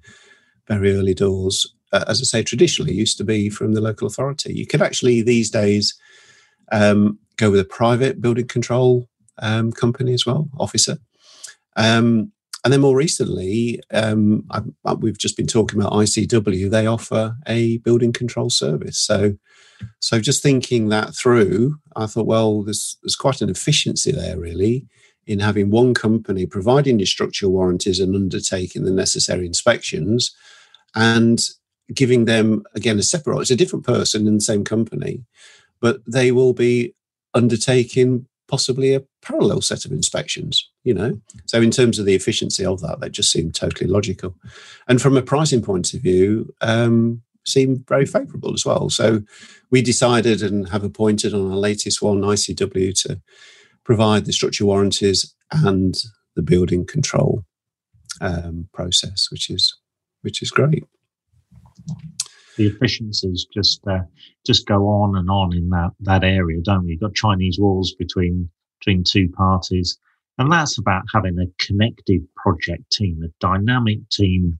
very 0.67 0.95
early 0.95 1.13
doors 1.13 1.73
uh, 1.93 2.05
as 2.07 2.21
I 2.21 2.23
say, 2.23 2.43
traditionally 2.43 2.93
used 2.93 3.17
to 3.17 3.23
be 3.23 3.49
from 3.49 3.73
the 3.73 3.81
local 3.81 4.07
authority. 4.07 4.53
You 4.53 4.67
could 4.67 4.81
actually 4.81 5.21
these 5.21 5.49
days 5.49 5.97
um, 6.71 7.19
go 7.37 7.49
with 7.49 7.59
a 7.59 7.65
private 7.65 8.21
building 8.21 8.47
control 8.47 9.07
um, 9.39 9.71
company 9.71 10.13
as 10.13 10.25
well, 10.25 10.49
officer. 10.59 10.97
Um, 11.75 12.31
and 12.67 12.73
then 12.73 12.81
more 12.81 12.97
recently, 12.97 13.79
um, 13.93 14.43
I, 14.51 14.59
I, 14.83 14.93
we've 14.93 15.17
just 15.17 15.37
been 15.37 15.47
talking 15.47 15.79
about 15.79 15.93
ICW. 15.93 16.69
They 16.69 16.85
offer 16.85 17.37
a 17.47 17.77
building 17.77 18.11
control 18.11 18.49
service. 18.49 18.97
So, 18.97 19.37
so 20.01 20.19
just 20.19 20.43
thinking 20.43 20.89
that 20.89 21.15
through, 21.15 21.77
I 21.95 22.07
thought, 22.07 22.25
well, 22.25 22.63
there's 22.63 22.97
there's 23.01 23.15
quite 23.15 23.41
an 23.41 23.49
efficiency 23.49 24.11
there, 24.11 24.37
really, 24.37 24.85
in 25.25 25.39
having 25.39 25.69
one 25.69 25.93
company 25.93 26.45
providing 26.45 26.99
your 26.99 27.05
structural 27.05 27.53
warranties 27.53 28.01
and 28.01 28.13
undertaking 28.13 28.83
the 28.83 28.91
necessary 28.91 29.45
inspections, 29.45 30.35
and 30.93 31.39
giving 31.93 32.25
them 32.25 32.63
again 32.75 32.99
a 32.99 33.01
separate 33.01 33.39
it's 33.39 33.49
a 33.49 33.55
different 33.55 33.85
person 33.85 34.27
in 34.27 34.35
the 34.35 34.41
same 34.41 34.65
company 34.65 35.23
but 35.79 36.01
they 36.05 36.33
will 36.33 36.51
be 36.51 36.93
undertaking 37.33 38.25
possibly 38.49 38.93
a 38.93 39.03
parallel 39.21 39.61
set 39.61 39.85
of 39.85 39.93
inspections 39.93 40.69
you 40.87 40.93
know? 40.93 41.19
So 41.45 41.61
in 41.61 41.69
terms 41.69 41.99
of 41.99 42.05
the 42.05 42.15
efficiency 42.15 42.65
of 42.65 42.79
that 42.81 43.01
they 43.01 43.09
just 43.09 43.31
seem 43.31 43.51
totally 43.51 43.89
logical. 43.89 44.35
And 44.87 45.01
from 45.01 45.17
a 45.17 45.21
pricing 45.21 45.61
point 45.61 45.93
of 45.93 46.01
view 46.01 46.53
um, 46.61 47.21
seem 47.45 47.83
very 47.87 48.05
favorable 48.05 48.53
as 48.53 48.65
well. 48.65 48.89
So 48.89 49.21
we 49.69 49.81
decided 49.81 50.41
and 50.41 50.69
have 50.69 50.85
appointed 50.85 51.33
on 51.33 51.51
our 51.51 51.57
latest 51.57 52.01
one 52.01 52.21
icw 52.21 53.01
to 53.03 53.21
provide 53.83 54.25
the 54.25 54.33
structure 54.33 54.65
warranties 54.65 55.35
and 55.51 55.95
the 56.35 56.41
building 56.41 56.85
control 56.85 57.43
um, 58.21 58.67
process 58.73 59.27
which 59.29 59.49
is 59.49 59.77
which 60.21 60.41
is 60.41 60.51
great. 60.51 60.83
The 62.57 62.67
efficiencies 62.67 63.45
just 63.53 63.81
uh, 63.87 63.99
just 64.45 64.65
go 64.65 64.87
on 64.87 65.17
and 65.17 65.29
on 65.29 65.53
in 65.53 65.69
that 65.69 65.91
that 65.99 66.23
area, 66.23 66.59
don't 66.63 66.85
we? 66.85 66.91
You've 66.91 67.01
got 67.01 67.13
Chinese 67.13 67.57
walls 67.59 67.93
between 67.93 68.49
between 68.79 69.03
two 69.03 69.29
parties, 69.29 69.99
and 70.37 70.51
that's 70.51 70.77
about 70.77 71.03
having 71.13 71.37
a 71.39 71.63
connected 71.63 72.21
project 72.35 72.91
team, 72.91 73.21
a 73.23 73.27
dynamic 73.39 74.07
team, 74.09 74.59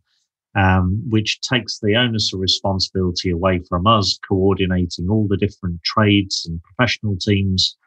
um, 0.56 1.04
which 1.10 1.40
takes 1.42 1.80
the 1.80 1.96
onus 1.96 2.34
of 2.34 2.40
responsibility 2.40 3.30
away 3.30 3.62
from 3.70 3.86
us 3.86 4.18
coordinating 4.28 5.08
all 5.10 5.28
the 5.28 5.38
different 5.38 5.84
trades 5.84 6.46
and 6.48 6.62
professional 6.64 7.16
teams. 7.18 7.78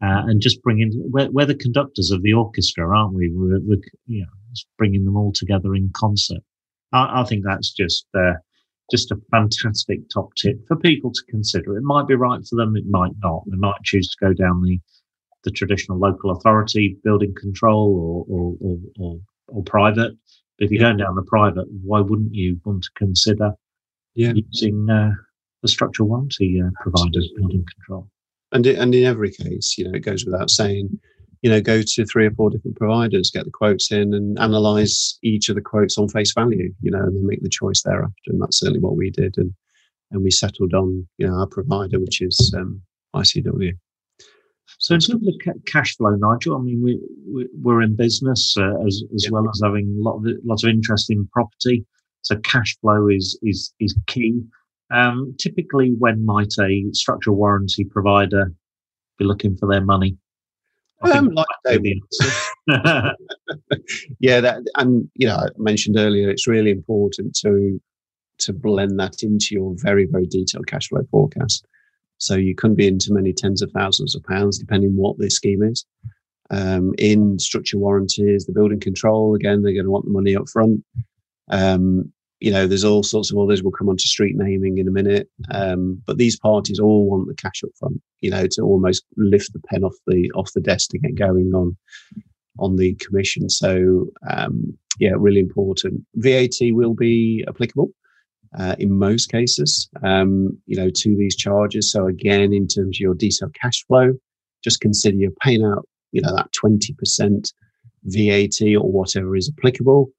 Uh, 0.00 0.22
and 0.26 0.40
just 0.40 0.62
bringing 0.62 0.92
we're, 1.10 1.28
we're, 1.32 1.44
the 1.44 1.56
conductors 1.56 2.12
of 2.12 2.22
the 2.22 2.32
orchestra, 2.32 2.96
aren't 2.96 3.14
we? 3.14 3.32
We're, 3.34 3.58
we're 3.64 3.82
you 4.06 4.20
know, 4.20 4.28
bringing 4.76 5.04
them 5.04 5.16
all 5.16 5.32
together 5.32 5.74
in 5.74 5.90
concert. 5.92 6.40
I, 6.92 7.22
I 7.22 7.24
think 7.24 7.42
that's 7.44 7.72
just 7.72 8.06
uh, 8.14 8.34
just 8.90 9.10
a 9.10 9.20
fantastic 9.30 10.00
top 10.12 10.34
tip 10.36 10.56
for 10.66 10.76
people 10.76 11.12
to 11.12 11.22
consider. 11.28 11.76
It 11.76 11.82
might 11.82 12.06
be 12.06 12.14
right 12.14 12.40
for 12.48 12.56
them, 12.56 12.76
it 12.76 12.86
might 12.88 13.12
not. 13.22 13.42
They 13.46 13.56
might 13.56 13.82
choose 13.84 14.08
to 14.08 14.26
go 14.26 14.32
down 14.32 14.62
the 14.62 14.78
the 15.44 15.50
traditional 15.50 15.98
local 15.98 16.30
authority 16.30 16.96
building 17.04 17.34
control 17.34 18.26
or 18.30 18.36
or, 18.36 18.56
or, 18.60 18.78
or, 18.98 19.20
or 19.48 19.62
private. 19.64 20.12
But 20.58 20.64
if 20.64 20.70
you're 20.70 20.80
going 20.82 20.96
down 20.96 21.14
the 21.14 21.22
private, 21.22 21.66
why 21.82 22.00
wouldn't 22.00 22.34
you 22.34 22.60
want 22.64 22.82
to 22.82 22.90
consider 22.96 23.52
yeah. 24.14 24.32
using 24.34 24.88
uh, 24.90 25.12
the 25.62 25.68
structural 25.68 26.08
warranty 26.08 26.60
uh, 26.60 26.70
providers 26.80 27.30
building 27.36 27.64
control? 27.76 28.08
And 28.52 28.66
and 28.66 28.94
in 28.94 29.04
every 29.04 29.30
case, 29.30 29.76
you 29.78 29.84
know, 29.84 29.94
it 29.94 30.00
goes 30.00 30.24
without 30.24 30.50
saying 30.50 30.98
you 31.42 31.50
know, 31.50 31.60
go 31.60 31.82
to 31.82 32.04
three 32.04 32.26
or 32.26 32.32
four 32.32 32.50
different 32.50 32.76
providers, 32.76 33.30
get 33.32 33.44
the 33.44 33.50
quotes 33.50 33.92
in, 33.92 34.12
and 34.12 34.38
analyze 34.38 35.18
each 35.22 35.48
of 35.48 35.54
the 35.54 35.60
quotes 35.60 35.96
on 35.96 36.08
face 36.08 36.32
value. 36.32 36.72
You 36.80 36.90
know, 36.90 36.98
and 36.98 37.14
then 37.14 37.26
make 37.26 37.42
the 37.42 37.48
choice 37.48 37.82
thereafter. 37.82 38.14
And 38.26 38.42
that's 38.42 38.58
certainly 38.58 38.80
what 38.80 38.96
we 38.96 39.10
did, 39.10 39.36
and 39.38 39.52
and 40.10 40.22
we 40.22 40.30
settled 40.30 40.74
on 40.74 41.06
you 41.18 41.26
know 41.26 41.34
our 41.34 41.46
provider, 41.46 42.00
which 42.00 42.20
is 42.20 42.52
um, 42.56 42.82
ICW. 43.14 43.72
So 44.78 44.94
in 44.94 45.00
terms 45.00 45.26
of 45.26 45.34
cash 45.66 45.96
flow, 45.96 46.14
Nigel, 46.16 46.56
I 46.56 46.60
mean, 46.60 46.82
we, 46.82 47.00
we 47.62 47.72
are 47.72 47.82
in 47.82 47.96
business 47.96 48.54
uh, 48.58 48.86
as 48.86 49.02
as 49.14 49.24
yeah. 49.24 49.30
well 49.32 49.48
as 49.48 49.60
having 49.62 49.96
a 49.98 50.02
lot 50.02 50.16
of 50.16 50.26
lots 50.44 50.64
of 50.64 50.70
interest 50.70 51.10
in 51.10 51.26
property. 51.32 51.84
So 52.22 52.36
cash 52.38 52.76
flow 52.80 53.08
is 53.08 53.38
is 53.42 53.72
is 53.80 53.96
key. 54.06 54.42
Um, 54.90 55.34
typically, 55.38 55.94
when 55.98 56.24
might 56.24 56.52
a 56.60 56.84
structural 56.92 57.36
warranty 57.36 57.84
provider 57.84 58.52
be 59.18 59.24
looking 59.24 59.56
for 59.56 59.68
their 59.68 59.84
money? 59.84 60.16
Um, 61.02 61.28
like 61.28 61.46
yeah, 64.18 64.40
that, 64.40 64.62
and 64.76 65.08
you 65.14 65.28
know, 65.28 65.36
I 65.36 65.48
mentioned 65.56 65.96
earlier, 65.96 66.28
it's 66.28 66.48
really 66.48 66.70
important 66.70 67.36
to 67.42 67.80
to 68.38 68.52
blend 68.52 68.98
that 69.00 69.22
into 69.22 69.48
your 69.52 69.74
very, 69.76 70.06
very 70.06 70.26
detailed 70.26 70.66
cash 70.66 70.88
flow 70.88 71.02
forecast. 71.10 71.66
So 72.18 72.34
you 72.34 72.54
can 72.54 72.74
be 72.74 72.86
into 72.86 73.12
many 73.12 73.32
tens 73.32 73.62
of 73.62 73.70
thousands 73.72 74.14
of 74.14 74.22
pounds, 74.24 74.58
depending 74.58 74.96
what 74.96 75.18
the 75.18 75.30
scheme 75.30 75.62
is. 75.62 75.84
Um, 76.50 76.94
in 76.98 77.38
structure 77.38 77.78
warranties, 77.78 78.46
the 78.46 78.52
building 78.52 78.80
control, 78.80 79.34
again, 79.34 79.62
they're 79.62 79.74
going 79.74 79.84
to 79.84 79.90
want 79.90 80.04
the 80.04 80.10
money 80.10 80.34
up 80.34 80.48
front. 80.48 80.82
Um, 81.50 82.12
you 82.40 82.52
know, 82.52 82.66
there's 82.66 82.84
all 82.84 83.02
sorts 83.02 83.32
of 83.32 83.38
others. 83.38 83.62
We'll 83.62 83.72
come 83.72 83.88
on 83.88 83.96
to 83.96 84.08
street 84.08 84.36
naming 84.36 84.78
in 84.78 84.88
a 84.88 84.92
minute. 84.92 85.28
Um, 85.50 86.00
but 86.06 86.18
these 86.18 86.38
parties 86.38 86.78
all 86.78 87.08
want 87.08 87.26
the 87.28 87.34
cash 87.34 87.62
up 87.64 87.70
front, 87.78 88.00
you 88.20 88.30
know, 88.30 88.46
to 88.52 88.62
almost 88.62 89.04
lift 89.16 89.52
the 89.52 89.60
pen 89.60 89.82
off 89.82 89.94
the 90.06 90.30
off 90.34 90.52
the 90.54 90.60
desk 90.60 90.90
to 90.90 90.98
get 90.98 91.16
going 91.16 91.52
on 91.54 91.76
on 92.58 92.76
the 92.76 92.94
commission. 92.94 93.48
So 93.48 94.06
um, 94.30 94.76
yeah, 94.98 95.12
really 95.16 95.40
important. 95.40 96.04
VAT 96.14 96.56
will 96.60 96.94
be 96.94 97.44
applicable 97.48 97.90
uh, 98.56 98.76
in 98.78 98.98
most 98.98 99.30
cases, 99.30 99.88
um, 100.02 100.56
you 100.66 100.76
know, 100.76 100.90
to 100.90 101.16
these 101.16 101.36
charges. 101.36 101.92
So 101.92 102.06
again, 102.06 102.52
in 102.52 102.66
terms 102.66 102.96
of 102.96 103.00
your 103.00 103.14
detailed 103.14 103.54
cash 103.54 103.84
flow, 103.86 104.12
just 104.64 104.80
consider 104.80 105.16
you're 105.16 105.30
paying 105.42 105.64
out, 105.64 105.86
you 106.12 106.22
know, 106.22 106.34
that 106.34 106.50
20% 106.52 107.52
VAT 108.04 108.76
or 108.76 108.90
whatever 108.90 109.36
is 109.36 109.52
applicable. 109.56 110.10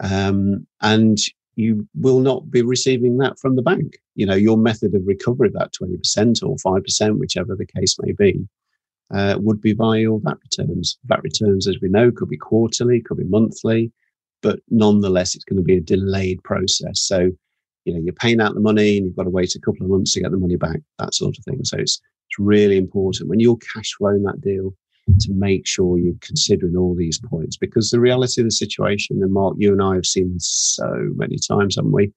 Um, 0.00 0.66
and 0.80 1.18
you 1.56 1.88
will 1.94 2.20
not 2.20 2.50
be 2.50 2.62
receiving 2.62 3.16
that 3.18 3.38
from 3.38 3.56
the 3.56 3.62
bank. 3.62 3.96
You 4.14 4.26
know, 4.26 4.34
your 4.34 4.56
method 4.56 4.94
of 4.94 5.02
recovery 5.06 5.48
of 5.48 5.54
that 5.54 5.72
20% 5.72 6.42
or 6.44 6.56
5%, 6.56 7.18
whichever 7.18 7.56
the 7.56 7.66
case 7.66 7.96
may 8.00 8.12
be, 8.12 8.46
uh, 9.12 9.38
would 9.40 9.60
be 9.60 9.72
via 9.72 10.00
your 10.00 10.20
VAT 10.20 10.36
returns. 10.42 10.98
VAT 11.06 11.22
returns, 11.22 11.66
as 11.66 11.78
we 11.80 11.88
know, 11.88 12.12
could 12.12 12.28
be 12.28 12.36
quarterly, 12.36 13.00
could 13.00 13.16
be 13.16 13.24
monthly, 13.24 13.90
but 14.42 14.60
nonetheless, 14.68 15.34
it's 15.34 15.44
going 15.44 15.56
to 15.56 15.64
be 15.64 15.76
a 15.76 15.80
delayed 15.80 16.42
process. 16.44 17.00
So 17.00 17.32
you 17.88 17.94
know, 17.94 18.00
you're 18.00 18.12
paying 18.12 18.38
out 18.38 18.52
the 18.52 18.60
money 18.60 18.98
and 18.98 19.06
you've 19.06 19.16
got 19.16 19.22
to 19.22 19.30
wait 19.30 19.54
a 19.54 19.60
couple 19.60 19.82
of 19.82 19.90
months 19.90 20.12
to 20.12 20.20
get 20.20 20.30
the 20.30 20.36
money 20.36 20.56
back, 20.56 20.78
that 20.98 21.14
sort 21.14 21.38
of 21.38 21.44
thing. 21.44 21.64
So 21.64 21.78
it's, 21.78 22.02
it's 22.28 22.38
really 22.38 22.76
important 22.76 23.30
when 23.30 23.40
you're 23.40 23.56
cash 23.56 23.94
flowing 23.96 24.24
that 24.24 24.42
deal 24.42 24.74
to 25.20 25.32
make 25.32 25.66
sure 25.66 25.96
you're 25.96 26.12
considering 26.20 26.76
all 26.76 26.94
these 26.94 27.18
points 27.18 27.56
because 27.56 27.88
the 27.88 27.98
reality 27.98 28.42
of 28.42 28.46
the 28.46 28.50
situation, 28.50 29.22
and 29.22 29.32
Mark, 29.32 29.54
you 29.56 29.72
and 29.72 29.82
I 29.82 29.94
have 29.94 30.04
seen 30.04 30.34
so 30.38 31.08
many 31.16 31.38
times, 31.48 31.76
haven't 31.76 31.92
we? 31.92 32.12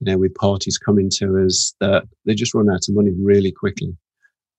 You 0.00 0.12
know, 0.12 0.16
with 0.16 0.34
parties 0.34 0.78
coming 0.78 1.10
to 1.18 1.44
us 1.44 1.74
that 1.80 2.04
they 2.24 2.34
just 2.34 2.54
run 2.54 2.70
out 2.70 2.88
of 2.88 2.94
money 2.94 3.12
really 3.20 3.52
quickly. 3.52 3.94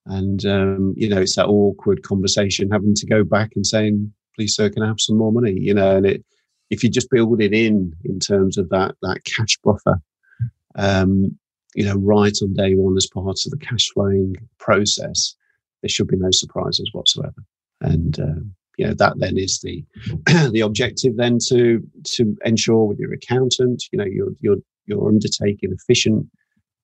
And, 0.05 0.45
um, 0.45 0.93
you 0.95 1.09
know, 1.09 1.21
it's 1.21 1.35
that 1.35 1.47
awkward 1.47 2.03
conversation 2.03 2.69
having 2.69 2.93
to 2.93 3.07
go 3.07 3.23
back 3.23 3.53
and 3.55 3.65
saying, 3.65 4.13
please, 4.35 4.53
sir, 4.55 4.69
can 4.69 4.83
I 4.83 4.87
have 4.87 4.99
some 4.99 5.17
more 5.17 5.31
money? 5.31 5.55
You 5.59 5.73
know, 5.73 5.97
and 5.97 6.05
it, 6.05 6.23
if 6.69 6.83
you 6.83 6.91
just 6.91 7.09
build 7.09 7.41
it 7.41 7.53
in, 7.53 7.93
in 8.05 8.19
terms 8.19 8.59
of 8.59 8.69
that, 8.69 8.95
that 9.01 9.23
cash 9.25 9.57
buffer, 9.63 9.99
um, 10.75 11.37
you 11.75 11.85
know, 11.85 11.95
right 11.95 12.37
on 12.41 12.53
day 12.53 12.75
one 12.75 12.97
as 12.97 13.07
part 13.07 13.39
of 13.45 13.51
the 13.51 13.57
cash 13.57 13.89
flowing 13.93 14.35
process, 14.59 15.35
there 15.81 15.89
should 15.89 16.07
be 16.07 16.17
no 16.17 16.31
surprises 16.31 16.89
whatsoever. 16.93 17.43
And 17.81 18.19
uh, 18.19 18.41
you 18.77 18.87
know 18.87 18.93
that 18.95 19.19
then 19.19 19.37
is 19.37 19.59
the 19.61 19.83
the 20.51 20.61
objective 20.61 21.17
then 21.17 21.37
to 21.49 21.81
to 22.15 22.35
ensure 22.45 22.85
with 22.85 22.99
your 22.99 23.13
accountant, 23.13 23.83
you 23.91 23.97
know, 23.97 24.05
you're 24.05 24.33
you're 24.41 24.57
you're 24.85 25.07
undertaking 25.07 25.71
efficient 25.71 26.27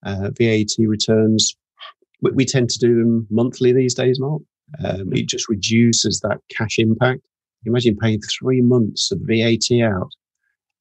uh, 0.04 0.30
VAT 0.38 0.70
returns. 0.78 1.54
We, 2.22 2.30
we, 2.32 2.44
tend 2.44 2.70
to 2.70 2.78
do 2.78 2.94
them 2.98 3.26
monthly 3.30 3.72
these 3.72 3.94
days, 3.94 4.18
Mark. 4.18 4.42
Um, 4.82 5.12
it 5.12 5.26
just 5.26 5.48
reduces 5.48 6.20
that 6.20 6.38
cash 6.56 6.78
impact. 6.78 7.20
Imagine 7.66 7.96
paying 7.96 8.20
three 8.22 8.62
months 8.62 9.10
of 9.10 9.20
VAT 9.22 9.82
out 9.82 10.10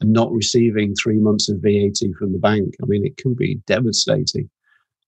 and 0.01 0.13
not 0.13 0.31
receiving 0.31 0.95
three 0.95 1.17
months 1.17 1.49
of 1.49 1.61
VAT 1.61 1.99
from 2.17 2.31
the 2.31 2.39
bank. 2.39 2.75
I 2.81 2.85
mean, 2.85 3.05
it 3.05 3.17
can 3.17 3.33
be 3.33 3.55
devastating. 3.67 4.49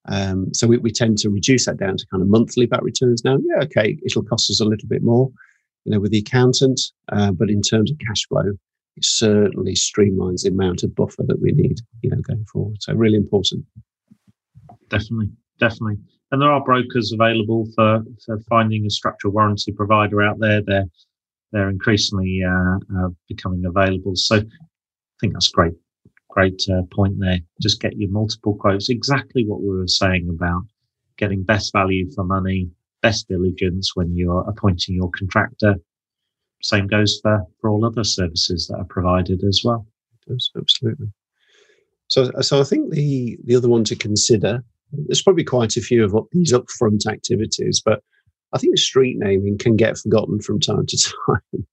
Um, 0.08 0.54
so 0.54 0.68
we, 0.68 0.78
we, 0.78 0.92
tend 0.92 1.20
to 1.20 1.30
reduce 1.30 1.66
that 1.66 1.78
down 1.78 1.96
to 1.96 2.06
kind 2.08 2.24
of 2.24 2.30
monthly 2.30 2.66
VAT 2.66 2.84
returns 2.84 3.24
now. 3.24 3.38
Yeah, 3.38 3.64
okay, 3.64 4.00
it'll 4.04 4.24
cost 4.24 4.50
us 4.50 4.60
a 4.60 4.66
little 4.66 4.88
bit 4.88 5.04
more, 5.04 5.30
you 5.86 5.92
know, 5.92 6.00
with 6.00 6.12
the 6.12 6.20
accountant, 6.20 6.82
uh, 7.12 7.32
but 7.32 7.52
in 7.52 7.62
terms 7.62 7.92
of 7.92 8.00
cash 8.00 8.28
flow, 8.28 8.54
it 8.98 9.06
certainly 9.06 9.74
streamlines 9.74 10.42
the 10.42 10.50
amount 10.50 10.82
of 10.84 10.96
buffer 10.96 11.24
that 11.28 11.40
we 11.40 11.52
need, 11.52 11.78
you 12.02 12.10
know, 12.10 12.18
going 12.28 12.46
forward. 12.46 12.78
So 12.80 12.94
really 12.94 13.16
important. 13.16 13.64
Definitely, 14.90 15.30
definitely. 15.60 15.98
And 16.32 16.42
there 16.42 16.52
are 16.52 16.64
brokers 16.64 17.12
available 17.12 17.68
for, 17.76 18.04
for 18.26 18.40
finding 18.50 18.86
a 18.88 18.90
structural 18.90 19.34
warranty 19.34 19.72
provider 19.72 20.22
out 20.24 20.40
there. 20.40 20.62
They're 20.62 20.88
they're 21.52 21.70
increasingly 21.70 22.42
uh, 22.44 22.78
uh, 22.98 23.10
becoming 23.28 23.66
available. 23.66 24.16
So 24.16 24.42
think 25.22 25.34
that's 25.34 25.48
great. 25.48 25.74
Great 26.30 26.62
uh, 26.70 26.82
point 26.92 27.20
there. 27.20 27.40
Just 27.62 27.82
get 27.82 27.98
your 27.98 28.10
multiple 28.10 28.56
quotes. 28.56 28.90
Exactly 28.90 29.46
what 29.46 29.62
we 29.62 29.70
were 29.70 29.88
saying 29.88 30.28
about 30.30 30.64
getting 31.18 31.44
best 31.44 31.72
value 31.72 32.10
for 32.12 32.24
money, 32.24 32.70
best 33.02 33.28
diligence 33.28 33.92
when 33.96 34.16
you're 34.16 34.42
appointing 34.50 34.96
your 34.96 35.12
contractor. 35.12 35.76
Same 36.64 36.88
goes 36.88 37.20
for, 37.22 37.42
for 37.60 37.70
all 37.70 37.86
other 37.86 38.04
services 38.04 38.68
that 38.68 38.78
are 38.78 38.86
provided 38.86 39.44
as 39.44 39.62
well. 39.64 39.86
Does, 40.28 40.52
absolutely. 40.58 41.08
So, 42.08 42.32
so 42.42 42.60
I 42.60 42.64
think 42.64 42.92
the, 42.92 43.38
the 43.46 43.56
other 43.56 43.70
one 43.70 43.84
to 43.86 43.96
consider, 43.96 44.64
there's 44.92 45.22
probably 45.22 45.44
quite 45.44 45.78
a 45.78 45.82
few 45.82 46.04
of 46.04 46.16
these 46.32 46.54
upfront 46.54 47.08
activities, 47.08 47.82
but 47.84 48.04
I 48.54 48.58
think 48.58 48.78
street 48.78 49.18
naming 49.18 49.58
can 49.58 49.76
get 49.76 49.98
forgotten 49.98 50.42
from 50.42 50.60
time 50.60 50.86
to 50.86 50.98
time. 51.28 51.68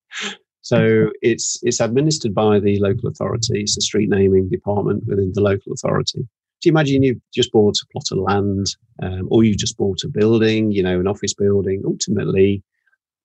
So 0.68 1.10
it's 1.22 1.58
it's 1.62 1.80
administered 1.80 2.34
by 2.34 2.60
the 2.60 2.78
local 2.78 3.08
authority. 3.08 3.62
It's 3.62 3.78
a 3.78 3.80
street 3.80 4.10
naming 4.10 4.50
department 4.50 5.04
within 5.06 5.32
the 5.34 5.40
local 5.40 5.72
authority. 5.72 6.18
Do 6.18 6.68
you 6.68 6.72
imagine 6.72 7.02
you've 7.02 7.22
just 7.32 7.52
bought 7.52 7.78
a 7.82 7.86
plot 7.90 8.12
of 8.12 8.18
land, 8.18 8.66
um, 9.02 9.28
or 9.30 9.44
you 9.44 9.54
just 9.54 9.78
bought 9.78 10.04
a 10.04 10.08
building, 10.08 10.70
you 10.70 10.82
know, 10.82 11.00
an 11.00 11.06
office 11.06 11.32
building? 11.32 11.80
Ultimately, 11.86 12.62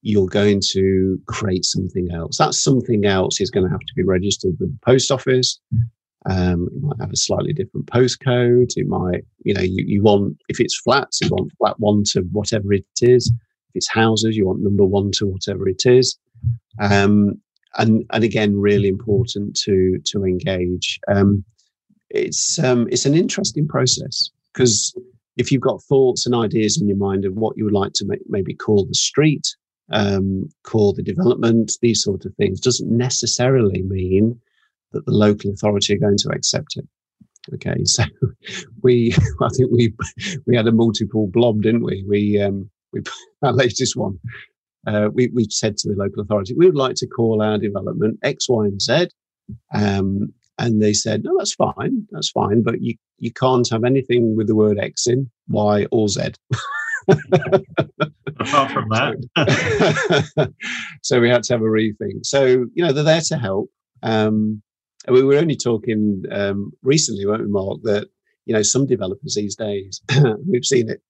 you're 0.04 0.28
going 0.28 0.62
to 0.72 1.20
create 1.28 1.66
something 1.66 2.08
else. 2.14 2.38
That 2.38 2.54
something 2.54 3.04
else 3.04 3.42
is 3.42 3.52
going 3.52 3.66
to 3.66 3.72
have 3.72 3.88
to 3.88 3.94
be 3.94 4.04
registered 4.04 4.56
with 4.58 4.72
the 4.72 4.80
post 4.86 5.12
office. 5.12 5.60
Um, 6.30 6.70
it 6.74 6.82
might 6.82 7.02
have 7.02 7.12
a 7.12 7.18
slightly 7.18 7.52
different 7.52 7.88
postcode. 7.88 8.72
It 8.78 8.88
might, 8.88 9.26
you 9.44 9.54
know, 9.54 9.62
you, 9.62 9.84
you 9.86 10.02
want, 10.02 10.38
if 10.48 10.62
it's 10.62 10.80
flats, 10.80 11.20
you 11.20 11.28
want 11.28 11.52
flat 11.58 11.78
one 11.78 12.04
to 12.12 12.22
whatever 12.32 12.72
it 12.72 12.86
is. 13.02 13.28
If 13.28 13.76
it's 13.76 13.90
houses, 13.90 14.38
you 14.38 14.46
want 14.48 14.62
number 14.62 14.86
one 14.86 15.12
to 15.18 15.28
whatever 15.28 15.68
it 15.68 15.86
is. 15.86 16.18
Um, 16.80 17.42
and, 17.78 18.06
and 18.12 18.24
again, 18.24 18.56
really 18.56 18.88
important 18.88 19.56
to, 19.64 20.00
to 20.06 20.24
engage. 20.24 21.00
Um, 21.08 21.44
it's, 22.10 22.60
um, 22.60 22.88
it's 22.92 23.06
an 23.06 23.16
interesting 23.16 23.68
process 23.68 24.30
because 24.54 24.94
if 25.38 25.52
you've 25.52 25.62
got 25.62 25.82
thoughts 25.84 26.26
and 26.26 26.36
ideas 26.36 26.80
in 26.80 26.88
your 26.88 26.98
mind 26.98 27.26
of 27.26 27.34
what 27.34 27.58
you 27.58 27.64
would 27.64 27.74
like 27.74 27.94
to 27.94 28.06
make, 28.06 28.22
maybe 28.28 28.54
call 28.54 28.86
the 28.86 28.94
street, 28.94 29.56
um, 29.92 30.50
call 30.64 30.94
the 30.94 31.04
development, 31.04 31.74
these 31.82 32.04
sort 32.04 32.26
of 32.26 32.34
things, 32.36 32.60
doesn't 32.60 32.90
necessarily 32.90 33.82
mean 33.82 34.40
that 34.92 35.06
the 35.06 35.12
local 35.12 35.52
authority 35.52 35.96
are 35.96 36.00
going 36.00 36.18
to 36.18 36.30
accept 36.30 36.78
it. 36.78 36.88
Okay, 37.54 37.76
so 37.86 38.04
we, 38.84 39.14
I 39.42 39.50
think 39.50 39.72
we 39.72 39.94
we 40.46 40.56
had 40.56 40.68
a 40.68 40.72
multiple 40.72 41.28
blob, 41.28 41.62
didn't 41.64 41.84
we? 41.84 42.06
We 42.08 42.42
um, 42.42 42.70
we 42.94 43.02
our 43.42 43.54
latest 43.54 43.96
one 43.96 44.20
uh, 44.88 45.10
we, 45.14 45.30
we 45.34 45.48
said 45.50 45.78
to 45.78 45.90
the 45.90 45.96
local 45.96 46.22
authority, 46.22 46.54
we 46.56 46.66
would 46.66 46.76
like 46.76 46.96
to 46.96 47.08
call 47.08 47.42
our 47.42 47.58
development 47.58 48.20
X, 48.24 48.50
Y, 48.50 48.66
and 48.66 48.82
Z. 48.82 49.08
Um, 49.74 50.34
and 50.60 50.82
they 50.82 50.94
said, 50.94 51.24
no, 51.24 51.38
that's 51.38 51.56
fine. 51.56 52.08
That's 52.12 52.30
fine. 52.30 52.64
But 52.64 52.82
you, 52.82 52.96
you 53.18 53.32
can't 53.32 53.68
have 53.70 53.84
anything 53.84 54.36
with 54.36 54.48
the 54.48 54.56
word 54.56 54.78
X 54.80 55.08
in, 55.08 55.30
Y, 55.50 55.88
or 55.92 56.08
Z. 56.08 56.22
Apart 58.40 58.72
from 58.72 58.90
that. 58.90 60.54
so 61.02 61.20
we 61.20 61.30
had 61.30 61.44
to 61.44 61.54
have 61.54 61.62
a 61.62 61.66
rethink. 61.66 62.26
So, 62.26 62.46
you 62.46 62.84
know, 62.84 62.92
they're 62.92 63.04
there 63.04 63.22
to 63.22 63.38
help. 63.38 63.70
Um, 64.04 64.62
we 65.08 65.24
were 65.24 65.38
only 65.38 65.58
talking 65.58 66.24
um, 66.32 66.72
recently, 66.82 67.26
weren't 67.26 67.44
we, 67.44 67.52
Mark, 67.52 67.80
that, 67.84 68.08
you 68.46 68.54
know, 68.54 68.62
some 68.62 68.86
developers 68.86 69.36
these 69.36 69.56
days, 69.56 70.02
we've 70.48 70.66
seen 70.66 70.90
it, 70.90 71.02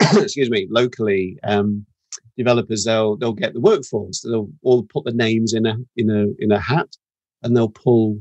excuse 0.22 0.50
me, 0.50 0.66
locally, 0.70 1.38
um, 1.44 1.86
developers 2.36 2.84
they'll 2.84 3.16
they'll 3.16 3.32
get 3.32 3.52
the 3.52 3.60
workforce 3.60 4.20
they'll 4.20 4.50
all 4.62 4.82
put 4.84 5.04
the 5.04 5.12
names 5.12 5.52
in 5.52 5.66
a 5.66 5.76
in 5.96 6.10
a 6.10 6.26
in 6.38 6.50
a 6.50 6.58
hat 6.58 6.88
and 7.42 7.56
they'll 7.56 7.68
pull 7.68 8.20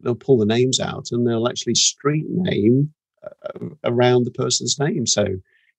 they'll 0.00 0.14
pull 0.14 0.38
the 0.38 0.46
names 0.46 0.80
out 0.80 1.08
and 1.10 1.26
they'll 1.26 1.48
actually 1.48 1.74
street 1.74 2.24
name 2.28 2.92
uh, 3.22 3.68
around 3.84 4.24
the 4.24 4.30
person's 4.30 4.78
name. 4.78 5.06
So 5.06 5.26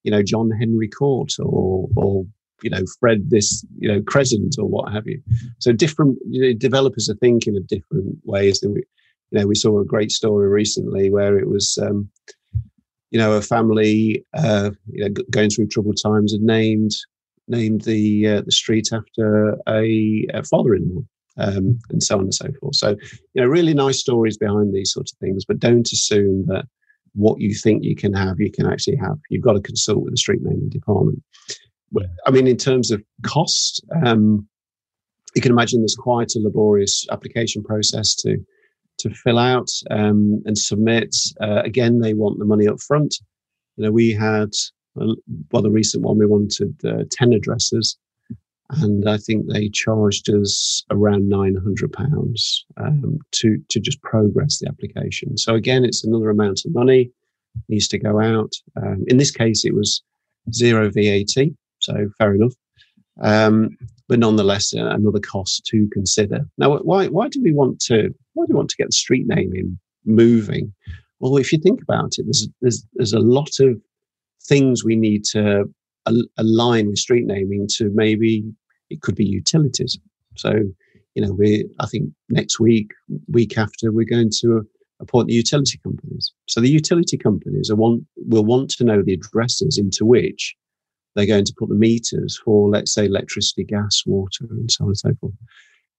you 0.04 0.12
know 0.12 0.22
john 0.22 0.52
henry 0.52 0.88
court 0.88 1.32
or 1.40 1.90
or 1.96 2.26
you 2.62 2.70
know 2.70 2.84
fred 3.00 3.30
this 3.30 3.66
you 3.80 3.88
know 3.88 4.02
crescent 4.04 4.56
or 4.58 4.68
what 4.68 4.94
have 4.94 5.08
you. 5.08 5.22
So 5.60 5.72
different 5.72 6.18
you 6.30 6.42
know, 6.42 6.54
developers 6.54 7.10
are 7.10 7.16
thinking 7.16 7.58
of 7.58 7.68
different 7.68 8.18
ways 8.24 8.60
than 8.60 8.74
we 8.74 8.84
you 9.32 9.40
know 9.40 9.48
we 9.48 9.56
saw 9.56 9.80
a 9.80 9.86
great 9.86 10.12
story 10.12 10.48
recently 10.48 11.10
where 11.10 11.38
it 11.38 11.50
was 11.50 11.78
um 11.82 12.10
you 13.12 13.20
know 13.20 13.34
a 13.34 13.42
family 13.42 14.26
uh 14.36 14.72
you 14.92 15.04
know 15.04 15.10
going 15.32 15.50
through 15.50 15.68
troubled 15.68 15.98
times 16.02 16.34
and 16.34 16.44
named 16.44 16.92
named 17.48 17.82
the 17.82 18.28
uh, 18.28 18.42
the 18.42 18.52
street 18.52 18.90
after 18.92 19.58
a, 19.68 20.28
a 20.34 20.44
father-in-law, 20.44 21.04
um, 21.38 21.80
and 21.90 22.04
so 22.04 22.18
on 22.18 22.24
and 22.24 22.34
so 22.34 22.48
forth. 22.60 22.76
So, 22.76 22.96
you 23.34 23.42
know, 23.42 23.48
really 23.48 23.74
nice 23.74 24.00
stories 24.00 24.38
behind 24.38 24.74
these 24.74 24.92
sorts 24.92 25.14
of 25.14 25.20
things, 25.20 25.46
but 25.46 25.60
don't 25.60 25.92
assume 25.92 26.46
that 26.48 26.66
what 27.14 27.40
you 27.40 27.54
think 27.54 27.84
you 27.84 27.96
can 27.96 28.14
have, 28.14 28.40
you 28.40 28.52
can 28.52 28.66
actually 28.66 28.98
have. 28.98 29.18
You've 29.30 29.44
got 29.44 29.54
to 29.54 29.62
consult 29.62 30.04
with 30.04 30.14
the 30.14 30.18
street 30.18 30.42
naming 30.44 30.70
department. 30.70 31.24
I 32.26 32.32
mean, 32.32 32.48
in 32.48 32.58
terms 32.58 32.92
of 32.92 33.02
cost, 33.24 33.86
um, 34.06 34.48
you 35.34 35.42
can 35.42 35.52
imagine 35.52 35.82
there's 35.82 35.96
quite 35.96 36.34
a 36.36 36.40
laborious 36.40 37.06
application 37.12 37.64
process 37.64 38.16
to 38.16 38.38
to 38.98 39.10
fill 39.10 39.38
out 39.38 39.70
um, 39.92 40.42
and 40.46 40.58
submit. 40.58 41.14
Uh, 41.42 41.62
again, 41.64 42.00
they 42.00 42.14
want 42.14 42.40
the 42.40 42.46
money 42.46 42.68
up 42.68 42.80
front. 42.80 43.16
You 43.76 43.86
know, 43.86 43.92
we 43.92 44.12
had 44.12 44.52
well, 44.96 45.62
the 45.62 45.72
recent 45.72 46.04
one 46.04 46.18
we 46.18 46.26
wanted 46.26 46.74
uh, 46.86 47.04
ten 47.12 47.34
addresses, 47.34 47.98
and 48.70 49.08
I 49.08 49.18
think 49.18 49.48
they 49.48 49.70
charged 49.70 50.30
us 50.30 50.84
around 50.92 51.30
nine 51.30 51.56
hundred 51.56 51.94
pounds 51.94 52.66
um, 52.78 53.20
to 53.32 53.58
to 53.70 53.80
just 53.80 54.02
progress 54.02 54.60
the 54.60 54.68
application. 54.68 55.38
So 55.38 55.56
again, 55.56 55.86
it's 55.86 56.04
another 56.04 56.30
amount 56.30 56.62
of 56.66 56.74
money 56.74 57.12
needs 57.70 57.88
to 57.90 58.00
go 58.00 58.20
out. 58.20 58.54
Um, 58.76 59.04
in 59.08 59.18
this 59.18 59.32
case, 59.32 59.66
it 59.66 59.74
was 59.74 60.02
zero 60.52 60.90
VAT, 60.90 61.36
so 61.80 62.10
fair 62.18 62.36
enough. 62.36 62.54
Um, 63.22 63.78
but 64.08 64.20
nonetheless, 64.20 64.74
uh, 64.74 64.86
another 64.88 65.20
cost 65.20 65.66
to 65.68 65.88
consider. 65.92 66.46
Now, 66.58 66.78
why 66.78 67.08
why 67.08 67.28
do 67.28 67.42
we 67.42 67.54
want 67.54 67.80
to 67.82 68.14
why 68.34 68.46
do 68.46 68.54
we 68.54 68.58
want 68.58 68.70
to 68.70 68.78
get 68.78 68.88
the 68.88 68.94
street 68.94 69.26
naming 69.28 69.80
moving? 70.06 70.74
Well, 71.20 71.38
if 71.38 71.52
you 71.52 71.60
think 71.60 71.82
about 71.82 72.18
it, 72.18 72.26
there's 72.26 72.48
there's 72.62 72.86
there's 72.94 73.14
a 73.14 73.20
lot 73.20 73.60
of 73.60 73.82
things 74.44 74.84
we 74.84 74.96
need 74.96 75.24
to 75.26 75.66
al- 76.08 76.28
align 76.38 76.88
with 76.88 76.98
street 76.98 77.26
naming 77.26 77.68
to 77.78 77.90
maybe 77.94 78.44
it 78.90 79.02
could 79.02 79.16
be 79.16 79.26
utilities. 79.26 79.98
So, 80.36 80.64
you 81.16 81.26
know, 81.26 81.32
we 81.32 81.68
I 81.80 81.88
think 81.88 82.10
next 82.30 82.60
week, 82.60 82.92
week 83.28 83.58
after, 83.58 83.92
we're 83.92 84.06
going 84.06 84.32
to 84.42 84.68
appoint 85.00 85.28
the 85.28 85.34
utility 85.34 85.80
companies. 85.84 86.32
So 86.48 86.62
the 86.62 86.70
utility 86.70 87.18
companies 87.18 87.70
are 87.70 87.76
want 87.76 88.04
will 88.16 88.46
want 88.46 88.70
to 88.72 88.84
know 88.84 89.02
the 89.02 89.14
addresses 89.14 89.78
into 89.78 90.06
which 90.06 90.56
they're 91.16 91.26
going 91.26 91.46
to 91.46 91.56
put 91.58 91.70
the 91.70 91.76
meters 91.76 92.40
for, 92.44 92.70
let's 92.70 92.94
say, 92.94 93.06
electricity, 93.06 93.64
gas, 93.64 94.04
water, 94.06 94.46
and 94.50 94.70
so 94.70 94.84
on 94.84 94.90
and 94.90 94.98
so 94.98 95.12
forth. 95.22 95.34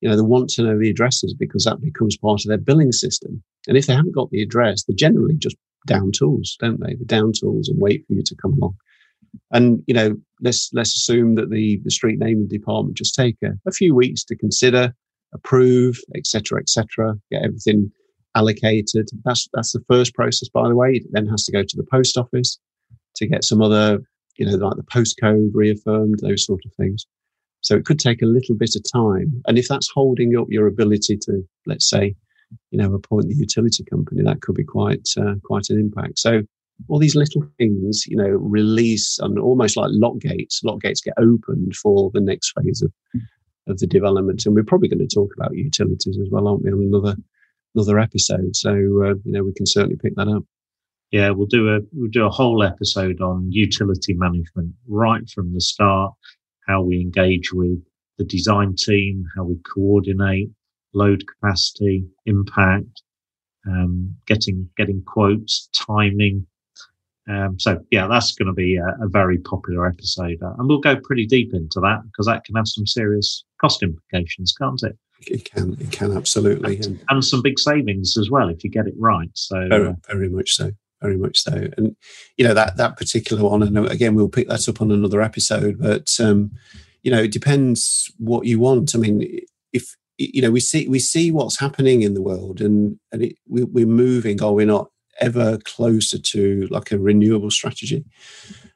You 0.03 0.11
know, 0.11 0.16
they 0.16 0.22
want 0.22 0.51
to 0.51 0.62
know 0.62 0.79
the 0.79 0.90
addresses 0.90 1.35
because 1.35 1.64
that 1.64 1.81
becomes 1.81 2.18
part 2.18 2.44
of 2.44 2.49
their 2.49 2.59
billing 2.59 2.92
system. 2.92 3.42
And 3.66 3.79
if 3.79 3.87
they 3.87 3.94
haven't 3.94 4.14
got 4.14 4.31
the 4.31 4.42
address, 4.42 4.85
they 4.85 4.94
generally 4.94 5.37
just 5.37 5.57
down 5.87 6.11
tools, 6.12 6.57
don't 6.61 6.81
they? 6.81 6.94
The 6.94 7.05
down 7.05 7.33
tools 7.38 7.68
and 7.68 7.81
wait 7.81 8.05
for 8.07 8.14
you 8.14 8.22
to 8.22 8.37
come 8.40 8.55
along. 8.55 8.77
And 9.53 9.83
you 9.87 9.94
know, 9.94 10.16
let's 10.40 10.70
let's 10.72 10.94
assume 10.94 11.35
that 11.37 11.51
the 11.51 11.81
the 11.85 11.90
street 11.90 12.18
naming 12.18 12.49
department 12.49 12.96
just 12.96 13.14
take 13.14 13.37
a, 13.44 13.53
a 13.66 13.72
few 13.72 13.94
weeks 13.94 14.25
to 14.25 14.37
consider, 14.37 14.94
approve, 15.35 15.99
etc., 16.14 16.61
etc., 16.61 17.14
get 17.31 17.42
everything 17.42 17.90
allocated. 18.35 19.09
That's 19.25 19.49
that's 19.53 19.72
the 19.72 19.85
first 19.88 20.14
process, 20.14 20.49
by 20.49 20.68
the 20.68 20.77
way. 20.77 20.92
It 20.94 21.05
then 21.11 21.27
has 21.27 21.44
to 21.44 21.53
go 21.53 21.62
to 21.62 21.77
the 21.77 21.87
post 21.90 22.16
office 22.16 22.59
to 23.16 23.27
get 23.27 23.44
some 23.44 23.62
other, 23.62 23.99
you 24.37 24.46
know, 24.46 24.57
like 24.57 24.77
the 24.77 24.83
postcode 24.85 25.51
reaffirmed, 25.55 26.20
those 26.20 26.44
sort 26.44 26.61
of 26.64 26.72
things. 26.75 27.07
So 27.62 27.75
it 27.75 27.85
could 27.85 27.99
take 27.99 28.22
a 28.22 28.27
little 28.27 28.55
bit 28.55 28.77
of 28.77 28.85
time. 28.92 29.42
And 29.46 29.59
if 29.59 29.66
that's 29.66 29.90
holding 29.92 30.37
up 30.37 30.46
your 30.51 30.66
ability 30.66 31.16
to, 31.22 31.42
let's 31.66 31.88
say, 31.88 32.14
you 32.70 32.78
know, 32.78 32.94
appoint 32.94 33.28
the 33.28 33.35
utility 33.35 33.85
company, 33.85 34.22
that 34.22 34.40
could 34.42 34.54
be 34.54 34.64
quite 34.64 35.09
uh, 35.18 35.35
quite 35.44 35.70
an 35.70 35.78
impact. 35.78 36.18
So 36.18 36.42
all 36.88 36.98
these 36.98 37.16
little 37.16 37.42
things, 37.59 38.04
you 38.06 38.16
know, 38.16 38.28
release 38.28 39.18
and 39.18 39.38
almost 39.38 39.76
like 39.76 39.90
lock 39.92 40.18
gates. 40.18 40.61
Lock 40.62 40.80
gates 40.80 41.00
get 41.00 41.14
opened 41.18 41.74
for 41.76 42.11
the 42.12 42.20
next 42.20 42.52
phase 42.52 42.82
of 42.82 42.92
of 43.68 43.78
the 43.78 43.87
development, 43.87 44.46
and 44.46 44.54
we're 44.54 44.64
probably 44.64 44.88
going 44.88 45.06
to 45.06 45.12
talk 45.12 45.32
about 45.37 45.56
utilities 45.56 46.18
as 46.20 46.28
well, 46.30 46.46
aren't 46.46 46.62
we? 46.62 46.70
On 46.70 46.82
another 46.82 47.16
another 47.74 47.98
episode, 47.98 48.54
so 48.54 48.70
uh, 48.70 49.14
you 49.24 49.32
know 49.32 49.42
we 49.42 49.52
can 49.54 49.66
certainly 49.66 49.96
pick 49.96 50.14
that 50.16 50.28
up. 50.28 50.44
Yeah, 51.11 51.30
we'll 51.30 51.46
do 51.46 51.68
a 51.74 51.80
we'll 51.92 52.11
do 52.11 52.26
a 52.26 52.30
whole 52.30 52.62
episode 52.62 53.20
on 53.20 53.50
utility 53.50 54.14
management 54.14 54.72
right 54.87 55.28
from 55.30 55.52
the 55.52 55.61
start, 55.61 56.14
how 56.66 56.82
we 56.82 57.00
engage 57.00 57.52
with 57.52 57.82
the 58.18 58.24
design 58.24 58.74
team, 58.76 59.24
how 59.37 59.44
we 59.44 59.56
coordinate, 59.56 60.50
load 60.96 61.24
capacity, 61.26 62.04
impact, 62.24 63.02
um, 63.68 64.16
getting 64.26 64.68
getting 64.76 65.02
quotes, 65.06 65.68
timing. 65.74 66.46
Um, 67.28 67.59
so 67.59 67.80
yeah, 67.90 68.06
that's 68.06 68.32
going 68.32 68.46
to 68.46 68.52
be 68.52 68.76
a, 68.76 69.04
a, 69.04 69.09
very 69.09 69.38
popular 69.38 69.87
episode, 69.87 70.38
uh, 70.42 70.54
and 70.59 70.68
we'll 70.68 70.78
go 70.78 70.96
pretty 70.96 71.26
deep 71.26 71.52
into 71.52 71.80
that 71.80 72.02
because 72.04 72.26
that 72.26 72.44
can 72.44 72.54
have 72.54 72.68
some 72.68 72.87
serious 72.87 73.44
cost 73.61 73.82
implications, 73.82 74.54
can't 74.56 74.80
it? 74.85 74.96
It 75.26 75.50
can, 75.50 75.76
it 75.80 75.90
can 75.90 76.16
absolutely, 76.16 76.76
and, 76.76 77.02
and 77.09 77.24
some 77.24 77.42
big 77.42 77.59
savings 77.59 78.16
as 78.16 78.30
well 78.30 78.48
if 78.48 78.62
you 78.62 78.70
get 78.70 78.87
it 78.87 78.94
right. 78.96 79.30
So 79.35 79.68
very, 79.68 79.88
uh, 79.88 79.94
very 80.09 80.28
much 80.28 80.54
so, 80.54 80.70
very 81.02 81.16
much 81.16 81.40
so, 81.40 81.66
and 81.76 81.96
you 82.37 82.46
know 82.46 82.54
that 82.54 82.76
that 82.76 82.96
particular 82.96 83.42
one, 83.42 83.62
and 83.62 83.76
again 83.88 84.14
we'll 84.14 84.28
pick 84.28 84.48
that 84.48 84.68
up 84.68 84.80
on 84.80 84.92
another 84.92 85.20
episode. 85.20 85.80
But 85.80 86.16
um, 86.20 86.52
you 87.02 87.11
know, 87.11 87.22
it 87.22 87.32
depends 87.32 88.12
what 88.18 88.46
you 88.46 88.61
want. 88.61 88.94
I 88.94 88.98
mean, 88.98 89.40
if 89.72 89.96
you 90.18 90.42
know 90.42 90.50
we 90.50 90.61
see 90.61 90.88
we 90.88 90.98
see 90.98 91.31
what's 91.31 91.59
happening 91.59 92.02
in 92.02 92.14
the 92.14 92.22
world 92.22 92.61
and 92.61 92.98
and 93.12 93.22
it, 93.22 93.37
we, 93.48 93.64
we're 93.64 93.87
moving 93.87 94.42
or 94.42 94.55
we're 94.55 94.66
not 94.66 94.90
ever 95.20 95.59
closer 95.64 96.18
to 96.18 96.66
like 96.70 96.92
a 96.92 96.98
renewable 96.98 97.50
strategy? 97.50 98.05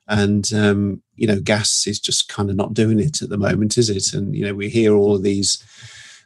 And 0.09 0.53
um, 0.53 1.03
you 1.15 1.27
know 1.27 1.41
gas 1.41 1.87
is 1.87 2.01
just 2.01 2.29
kind 2.29 2.51
of 2.51 2.57
not 2.57 2.75
doing 2.75 2.99
it 2.99 3.23
at 3.23 3.29
the 3.29 3.39
moment 3.39 3.79
is 3.79 3.91
it? 3.91 4.13
And 4.13 4.35
you 4.35 4.45
know 4.45 4.55
we 4.55 4.69
hear 4.69 4.95
all 4.95 5.15
of 5.15 5.23
these 5.23 5.63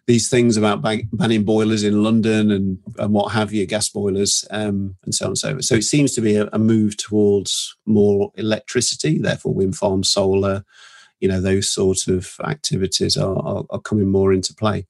these 0.07 0.29
things 0.29 0.57
about 0.57 0.83
ban- 0.83 1.09
banning 1.15 1.45
boilers 1.45 1.83
in 1.83 2.03
london 2.03 2.51
and 2.51 2.79
and 2.99 3.13
what 3.13 3.33
have 3.33 3.53
you 3.55 3.67
gas 3.67 3.89
boilers 3.89 4.45
um, 4.51 4.97
and 5.05 5.15
so 5.15 5.25
on 5.27 5.31
and 5.31 5.39
so 5.39 5.53
forth. 5.53 5.65
So 5.65 5.75
it 5.77 5.85
seems 5.85 6.13
to 6.13 6.21
be 6.21 6.37
a, 6.37 6.47
a 6.53 6.59
move 6.59 6.97
towards 6.97 7.75
more 7.87 8.31
electricity 8.35 9.19
therefore 9.19 9.55
wind 9.55 9.77
farms 9.77 10.11
solar 10.11 10.65
you 11.21 11.29
know 11.29 11.41
those 11.41 11.71
sort 11.71 12.07
of 12.07 12.37
activities 12.45 13.17
are, 13.17 13.39
are, 13.39 13.65
are 13.71 13.81
coming 13.81 14.11
more 14.11 14.33
into 14.33 14.55
play 14.55 14.87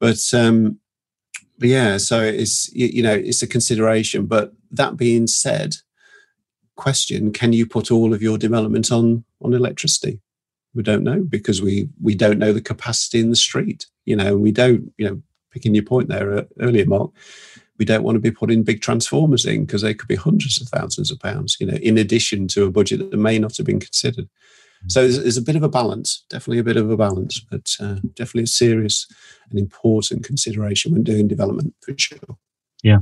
but 0.00 0.18
um, 0.34 0.78
but 1.58 1.68
yeah, 1.68 1.96
so 1.96 2.22
it's 2.22 2.72
you 2.72 3.02
know 3.02 3.14
it's 3.14 3.42
a 3.42 3.46
consideration. 3.46 4.26
But 4.26 4.52
that 4.70 4.96
being 4.96 5.26
said, 5.26 5.76
question: 6.76 7.32
Can 7.32 7.52
you 7.52 7.66
put 7.66 7.90
all 7.90 8.14
of 8.14 8.22
your 8.22 8.38
development 8.38 8.92
on 8.92 9.24
on 9.42 9.54
electricity? 9.54 10.20
We 10.74 10.82
don't 10.82 11.02
know 11.02 11.22
because 11.22 11.60
we 11.60 11.88
we 12.00 12.14
don't 12.14 12.38
know 12.38 12.52
the 12.52 12.60
capacity 12.60 13.20
in 13.20 13.30
the 13.30 13.36
street. 13.36 13.86
You 14.04 14.16
know, 14.16 14.36
we 14.36 14.52
don't. 14.52 14.92
You 14.96 15.08
know, 15.08 15.22
picking 15.50 15.74
your 15.74 15.84
point 15.84 16.08
there 16.08 16.38
uh, 16.38 16.44
earlier, 16.60 16.86
Mark. 16.86 17.10
We 17.78 17.84
don't 17.84 18.02
want 18.02 18.16
to 18.16 18.20
be 18.20 18.32
putting 18.32 18.64
big 18.64 18.80
transformers 18.80 19.46
in 19.46 19.64
because 19.64 19.82
they 19.82 19.94
could 19.94 20.08
be 20.08 20.16
hundreds 20.16 20.60
of 20.60 20.68
thousands 20.68 21.10
of 21.10 21.20
pounds. 21.20 21.56
You 21.60 21.66
know, 21.66 21.76
in 21.76 21.98
addition 21.98 22.48
to 22.48 22.64
a 22.64 22.70
budget 22.70 23.10
that 23.10 23.16
may 23.16 23.38
not 23.38 23.56
have 23.56 23.66
been 23.66 23.80
considered. 23.80 24.28
So 24.86 25.02
there's, 25.02 25.20
there's, 25.20 25.36
a 25.36 25.42
bit 25.42 25.56
of 25.56 25.62
a 25.62 25.68
balance, 25.68 26.24
definitely 26.30 26.60
a 26.60 26.64
bit 26.64 26.76
of 26.76 26.90
a 26.90 26.96
balance, 26.96 27.40
but 27.40 27.74
uh, 27.80 27.96
definitely 28.14 28.44
a 28.44 28.46
serious 28.46 29.06
and 29.50 29.58
important 29.58 30.24
consideration 30.24 30.92
when 30.92 31.02
doing 31.02 31.26
development 31.26 31.74
for 31.80 31.94
sure. 31.96 32.38
Yeah. 32.82 32.98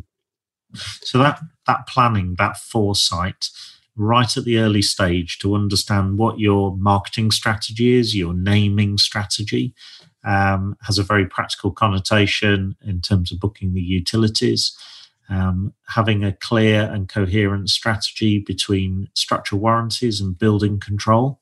So 1.02 1.18
that 1.18 1.40
that 1.66 1.86
planning, 1.86 2.34
that 2.38 2.56
foresight, 2.56 3.50
right 3.94 4.36
at 4.36 4.44
the 4.44 4.58
early 4.58 4.82
stage 4.82 5.38
to 5.38 5.54
understand 5.54 6.18
what 6.18 6.38
your 6.38 6.76
marketing 6.76 7.30
strategy 7.30 7.94
is, 7.94 8.16
your 8.16 8.34
naming 8.34 8.98
strategy, 8.98 9.74
um, 10.24 10.76
has 10.82 10.98
a 10.98 11.02
very 11.02 11.26
practical 11.26 11.70
connotation 11.70 12.76
in 12.84 13.00
terms 13.00 13.32
of 13.32 13.40
booking 13.40 13.74
the 13.74 13.80
utilities. 13.80 14.76
Um, 15.28 15.74
having 15.88 16.22
a 16.22 16.32
clear 16.32 16.82
and 16.82 17.08
coherent 17.08 17.68
strategy 17.68 18.38
between 18.38 19.08
structural 19.14 19.60
warranties 19.60 20.20
and 20.20 20.38
building 20.38 20.78
control 20.78 21.40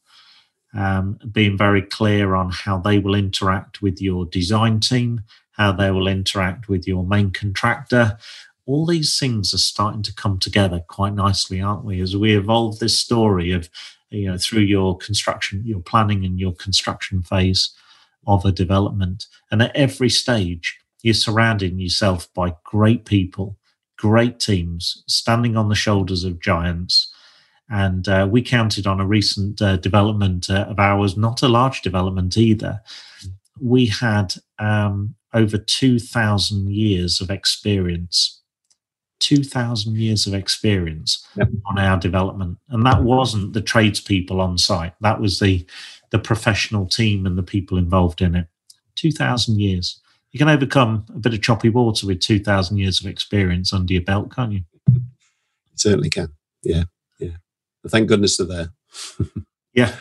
um, 0.75 1.19
being 1.31 1.57
very 1.57 1.83
clear 1.83 2.35
on 2.35 2.51
how 2.51 2.79
they 2.79 2.99
will 2.99 3.15
interact 3.15 3.81
with 3.81 4.01
your 4.01 4.25
design 4.27 4.81
team, 4.81 5.23
how 5.53 5.73
they 5.73 5.91
will 5.91 6.09
interact 6.09 6.69
with 6.69 6.87
your 6.87 7.05
main 7.05 7.31
contractor. 7.31 8.19
All 8.67 8.87
these 8.87 9.19
things 9.19 9.55
are 9.55 9.59
starting 9.59 10.03
to 10.03 10.15
come 10.15 10.39
together 10.39 10.81
quite 10.89 11.15
nicely, 11.15 11.61
aren't 11.61 11.85
we? 11.85 12.01
As 12.01 12.17
we 12.17 12.37
evolve 12.37 12.79
this 12.79 12.99
story 12.99 13.53
of, 13.53 13.69
you 14.11 14.31
know, 14.31 14.39
through 14.39 14.63
your 14.63 14.97
construction, 14.97 15.63
your 15.65 15.81
planning 15.81 16.25
and 16.25 16.41
your 16.41 16.55
construction 16.55 17.23
phase 17.23 17.75
of 18.27 18.45
a 18.45 18.53
development. 18.53 19.27
And 19.51 19.63
at 19.63 19.77
every 19.77 20.11
stage, 20.11 20.79
you're 21.03 21.15
surrounding 21.15 21.79
yourself 21.79 22.33
by 22.33 22.55
great 22.65 23.05
people, 23.05 23.59
great 23.99 24.41
teams, 24.41 25.05
standing 25.07 25.57
on 25.57 25.69
the 25.69 25.75
shoulders 25.75 26.25
of 26.25 26.41
giants 26.41 27.14
and 27.71 28.07
uh, 28.09 28.29
we 28.31 28.43
counted 28.43 28.87
on 28.87 29.01
a 29.01 29.07
recent 29.07 29.61
uh, 29.63 29.77
development 29.77 30.51
uh, 30.51 30.67
of 30.69 30.79
ours, 30.79 31.17
not 31.17 31.43
a 31.43 31.49
large 31.49 31.83
development 31.83 32.37
either. 32.37 32.81
We 33.61 33.87
had 33.87 34.35
um, 34.59 35.15
over 35.33 35.57
2,000 35.57 36.71
years 36.71 37.21
of 37.21 37.31
experience. 37.31 38.41
2,000 39.21 39.97
years 39.97 40.27
of 40.27 40.35
experience 40.35 41.27
yep. 41.37 41.49
on 41.67 41.79
our 41.79 41.99
development. 41.99 42.59
And 42.69 42.85
that 42.85 43.03
wasn't 43.03 43.55
the 43.55 43.63
tradespeople 43.63 44.41
on 44.41 44.59
site, 44.59 44.93
that 45.01 45.21
was 45.21 45.41
the, 45.41 45.65
the 46.11 46.19
professional 46.19 46.87
team 46.87 47.25
and 47.25 47.39
the 47.39 47.43
people 47.43 47.79
involved 47.79 48.21
in 48.21 48.35
it. 48.35 48.47
2,000 48.97 49.59
years. 49.59 50.01
You 50.33 50.39
can 50.39 50.49
overcome 50.49 51.07
a 51.15 51.19
bit 51.19 51.33
of 51.33 51.41
choppy 51.41 51.71
water 51.71 52.07
with 52.07 52.21
2,000 52.21 52.77
years 52.77 53.01
of 53.01 53.07
experience 53.07 53.73
under 53.73 53.95
your 53.95 54.03
belt, 54.03 54.35
can't 54.35 54.53
you? 54.53 54.61
certainly 55.77 56.11
can. 56.11 56.29
Yeah 56.63 56.85
thank 57.89 58.09
goodness 58.09 58.37
they're 58.37 58.47
there. 58.47 58.69
yeah. 59.75 59.95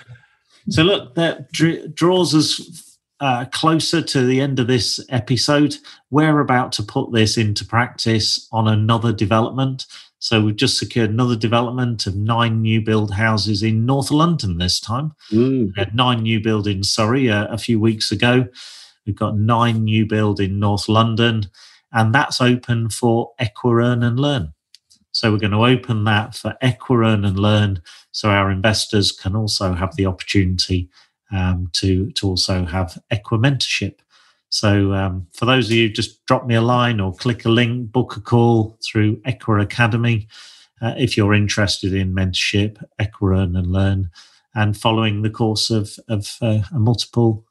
So 0.70 0.84
look, 0.84 1.16
that 1.16 1.52
draws 1.52 2.34
us 2.34 2.94
uh, 3.24 3.46
closer 3.46 4.02
to 4.02 4.26
the 4.26 4.42
end 4.42 4.60
of 4.60 4.68
this 4.68 5.00
episode, 5.08 5.78
we're 6.12 6.42
about 6.42 6.74
to 6.74 6.84
put 6.84 7.14
this 7.14 7.38
into 7.38 7.66
practice 7.66 8.50
on 8.52 8.68
another 8.68 9.14
development. 9.14 9.86
So 10.20 10.42
we've 10.42 10.58
just 10.58 10.78
secured 10.78 11.10
another 11.10 11.38
development 11.38 12.06
of 12.06 12.18
nine 12.18 12.62
new 12.62 12.82
build 12.82 13.14
houses 13.14 13.64
in 13.64 13.86
North 13.86 14.12
London 14.12 14.58
this 14.58 14.78
time. 14.80 15.14
Mm. 15.32 15.68
We 15.68 15.74
had 15.78 15.96
nine 15.96 16.24
new 16.24 16.42
build 16.42 16.68
in 16.68 16.84
Surrey 16.84 17.30
uh, 17.30 17.48
a 17.48 17.58
few 17.58 17.80
weeks 17.80 18.12
ago. 18.12 18.46
We've 19.06 19.16
got 19.16 19.38
nine 19.38 19.86
new 19.86 20.06
build 20.06 20.42
in 20.42 20.60
North 20.60 20.90
London, 20.90 21.50
and 21.92 22.14
that's 22.14 22.42
open 22.42 22.90
for 22.90 23.32
Equa 23.40 23.84
Earn 23.84 24.04
and 24.04 24.20
Learn. 24.20 24.53
So 25.14 25.32
we're 25.32 25.38
going 25.38 25.52
to 25.52 25.66
open 25.66 26.04
that 26.06 26.36
for 26.36 26.58
Equa 26.62 27.06
Earn 27.06 27.24
and 27.24 27.40
Learn, 27.40 27.82
so 28.12 28.30
our 28.30 28.52
investors 28.52 29.12
can 29.12 29.36
also 29.36 29.74
have 29.74 29.96
the 29.96 30.08
opportunity 30.08 30.90
um, 31.32 31.70
to 31.74 32.12
to 32.12 32.28
also 32.28 32.66
have 32.66 32.98
Equa 33.12 33.40
mentorship. 33.40 34.00
So 34.50 34.94
um, 34.94 35.28
for 35.34 35.46
those 35.46 35.68
of 35.68 35.72
you, 35.72 35.90
just 35.90 36.26
drop 36.26 36.46
me 36.46 36.56
a 36.56 36.62
line 36.62 37.00
or 37.00 37.14
click 37.14 37.46
a 37.46 37.50
link, 37.50 37.92
book 37.92 38.18
a 38.18 38.22
call 38.22 38.78
through 38.86 39.18
Equa 39.22 39.62
Academy 39.62 40.28
uh, 40.82 40.96
if 40.98 41.16
you're 41.16 41.34
interested 41.34 41.94
in 41.94 42.14
mentorship, 42.14 42.84
Equa 43.00 43.38
Earn 43.38 43.56
and 43.56 43.72
Learn, 43.72 44.10
and 44.56 44.76
following 44.76 45.22
the 45.22 45.30
course 45.30 45.70
of 45.70 45.98
of 46.08 46.38
uh, 46.42 46.64
a 46.74 46.80
multiple 46.80 47.46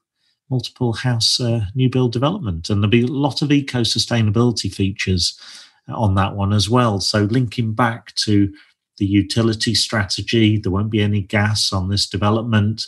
multiple 0.51 0.93
house 0.93 1.41
uh, 1.41 1.65
new 1.77 1.89
build 1.89 2.13
development. 2.13 2.69
And 2.69 2.83
there'll 2.83 2.91
be 2.91 3.05
a 3.05 3.07
lot 3.07 3.41
of 3.41 3.53
eco 3.53 3.83
sustainability 3.83 4.73
features 4.73 5.41
on 5.89 6.15
that 6.15 6.35
one 6.35 6.53
as 6.53 6.69
well. 6.69 7.01
So 7.01 7.25
linking 7.25 7.73
back 7.75 8.15
to 8.17 8.53
the 8.99 9.07
utility 9.07 9.75
strategy, 9.75 10.59
there 10.59 10.73
won't 10.73 10.91
be 10.91 11.03
any 11.03 11.23
gas 11.23 11.73
on 11.73 11.89
this 11.89 12.09
development 12.09 12.87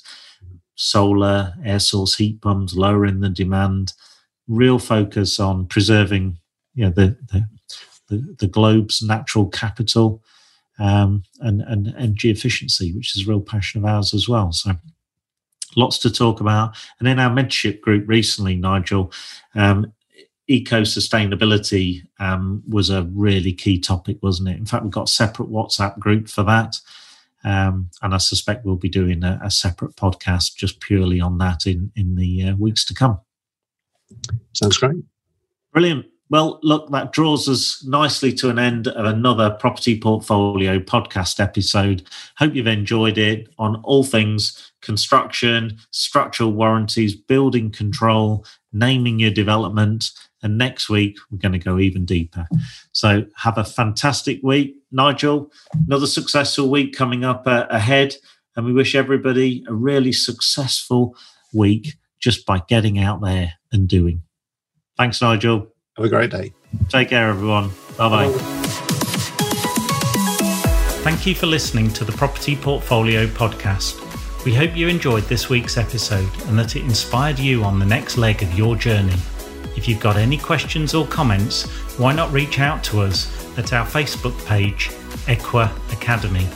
solar, 0.77 1.55
air 1.65 1.79
source 1.79 2.17
heat 2.17 2.41
pumps, 2.41 2.75
lowering 2.75 3.21
the 3.21 3.29
demand, 3.29 3.93
real 4.49 4.79
focus 4.79 5.39
on 5.39 5.67
preserving 5.67 6.37
you 6.75 6.85
know, 6.85 6.91
the, 6.91 7.17
the, 7.33 7.49
the, 8.09 8.37
the 8.41 8.47
globe's 8.47 9.03
natural 9.03 9.49
capital 9.49 10.23
um, 10.79 11.23
and, 11.41 11.63
and 11.63 11.95
energy 11.97 12.31
efficiency, 12.31 12.93
which 12.93 13.17
is 13.17 13.27
a 13.27 13.31
real 13.31 13.41
passion 13.41 13.81
of 13.81 13.89
ours 13.89 14.13
as 14.13 14.29
well. 14.29 14.53
So 14.53 14.73
lots 15.77 15.99
to 15.99 16.11
talk 16.11 16.41
about. 16.41 16.77
And 16.99 17.09
in 17.09 17.19
our 17.19 17.31
mentorship 17.31 17.81
group 17.81 18.09
recently, 18.09 18.57
Nigel, 18.57 19.13
um, 19.55 19.93
eco 20.49 20.83
sustainability 20.83 22.03
um, 22.21 22.63
was 22.69 22.91
a 22.91 23.05
really 23.13 23.53
key 23.53 23.79
topic, 23.81 24.19
wasn't 24.23 24.49
it? 24.49 24.57
In 24.57 24.67
fact, 24.67 24.85
we've 24.85 24.93
got 24.93 25.09
a 25.09 25.13
separate 25.13 25.51
WhatsApp 25.51 25.99
group 25.99 26.29
for 26.29 26.43
that. 26.45 26.79
Um, 27.45 27.91
and 28.03 28.15
I 28.15 28.19
suspect 28.19 28.65
we'll 28.65 28.77
be 28.77 28.89
doing 28.89 29.23
a, 29.23 29.39
a, 29.43 29.51
separate 29.51 29.97
podcast 29.97 30.57
just 30.57 30.81
purely 30.81 31.21
on 31.21 31.37
that 31.39 31.67
in 31.67 31.93
in 31.95 32.15
the 32.15 32.49
uh, 32.49 32.57
weeks 32.57 32.87
to 32.87 32.95
come. 32.95 33.21
Sounds 34.55 34.79
great. 34.79 35.05
Brilliant. 35.71 36.07
Well, 36.31 36.59
look, 36.63 36.91
that 36.91 37.13
draws 37.13 37.49
us 37.49 37.85
nicely 37.85 38.33
to 38.35 38.49
an 38.49 38.59
end 38.59 38.89
of 38.89 39.05
another 39.05 39.51
property 39.51 40.01
portfolio 40.01 40.79
podcast 40.79 41.39
episode. 41.39 42.03
Hope 42.39 42.55
you've 42.55 42.67
enjoyed 42.67 43.19
it 43.19 43.49
on 43.59 43.77
all 43.85 44.05
things 44.05 44.73
construction, 44.81 45.79
structural 45.91 46.53
warranties, 46.53 47.15
building 47.15 47.71
control, 47.71 48.45
naming 48.73 49.19
your 49.19 49.31
development. 49.31 50.11
And 50.43 50.59
next 50.59 50.91
week, 50.91 51.17
we're 51.31 51.39
going 51.39 51.53
to 51.53 51.59
go 51.59 51.79
even 51.79 52.05
deeper. 52.05 52.47
So 52.93 53.25
have 53.37 53.57
a 53.57 53.65
fantastic 53.65 54.43
week. 54.43 54.77
Nigel, 54.93 55.51
another 55.87 56.07
successful 56.07 56.69
week 56.69 56.95
coming 56.95 57.25
up 57.25 57.47
uh, 57.47 57.67
ahead. 57.71 58.17
And 58.57 58.67
we 58.67 58.73
wish 58.73 58.95
everybody 58.95 59.65
a 59.69 59.75
really 59.75 60.13
successful 60.13 61.17
week 61.53 61.95
just 62.21 62.47
by 62.47 62.63
getting 62.69 62.99
out 62.99 63.21
there 63.23 63.55
and 63.73 63.89
doing. 63.89 64.23
Thanks, 64.97 65.21
Nigel. 65.21 65.74
Have 65.97 66.07
a 66.07 66.09
great 66.09 66.31
day. 66.31 66.53
Take 66.89 67.11
care, 67.11 67.29
everyone. 67.29 67.71
Bye 67.97 68.09
bye. 68.09 68.33
Thank 71.05 71.25
you 71.25 71.37
for 71.37 71.47
listening 71.47 71.91
to 71.91 72.05
the 72.05 72.11
Property 72.11 72.57
Portfolio 72.57 73.27
Podcast. 73.27 74.01
We 74.45 74.53
hope 74.53 74.77
you 74.77 74.89
enjoyed 74.89 75.23
this 75.25 75.49
week's 75.49 75.77
episode 75.77 76.29
and 76.49 76.59
that 76.59 76.75
it 76.75 76.83
inspired 76.83 77.39
you 77.39 77.63
on 77.63 77.79
the 77.79 77.87
next 77.87 78.17
leg 78.17 78.43
of 78.43 78.59
your 78.59 78.75
journey. 78.75 79.15
If 79.77 79.87
you've 79.87 80.01
got 80.01 80.17
any 80.17 80.37
questions 80.37 80.95
or 80.95 81.07
comments, 81.07 81.69
why 81.97 82.13
not 82.13 82.33
reach 82.33 82.59
out 82.59 82.83
to 82.85 83.01
us 83.01 83.57
at 83.57 83.73
our 83.73 83.87
Facebook 83.87 84.37
page, 84.47 84.89
Equa 85.27 85.71
Academy. 85.93 86.49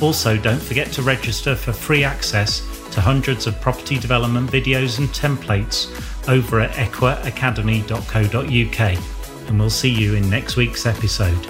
Also, 0.00 0.36
don't 0.36 0.62
forget 0.62 0.92
to 0.92 1.02
register 1.02 1.56
for 1.56 1.72
free 1.72 2.04
access 2.04 2.60
to 2.92 3.00
hundreds 3.00 3.48
of 3.48 3.60
property 3.60 3.98
development 3.98 4.48
videos 4.48 5.00
and 5.00 5.08
templates 5.08 5.90
over 6.28 6.60
at 6.60 6.70
equaacademy.co.uk. 6.72 9.48
And 9.48 9.58
we'll 9.58 9.70
see 9.70 9.90
you 9.90 10.14
in 10.14 10.28
next 10.28 10.56
week's 10.56 10.84
episode. 10.86 11.46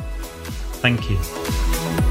Thank 0.81 1.11
you. 1.11 2.08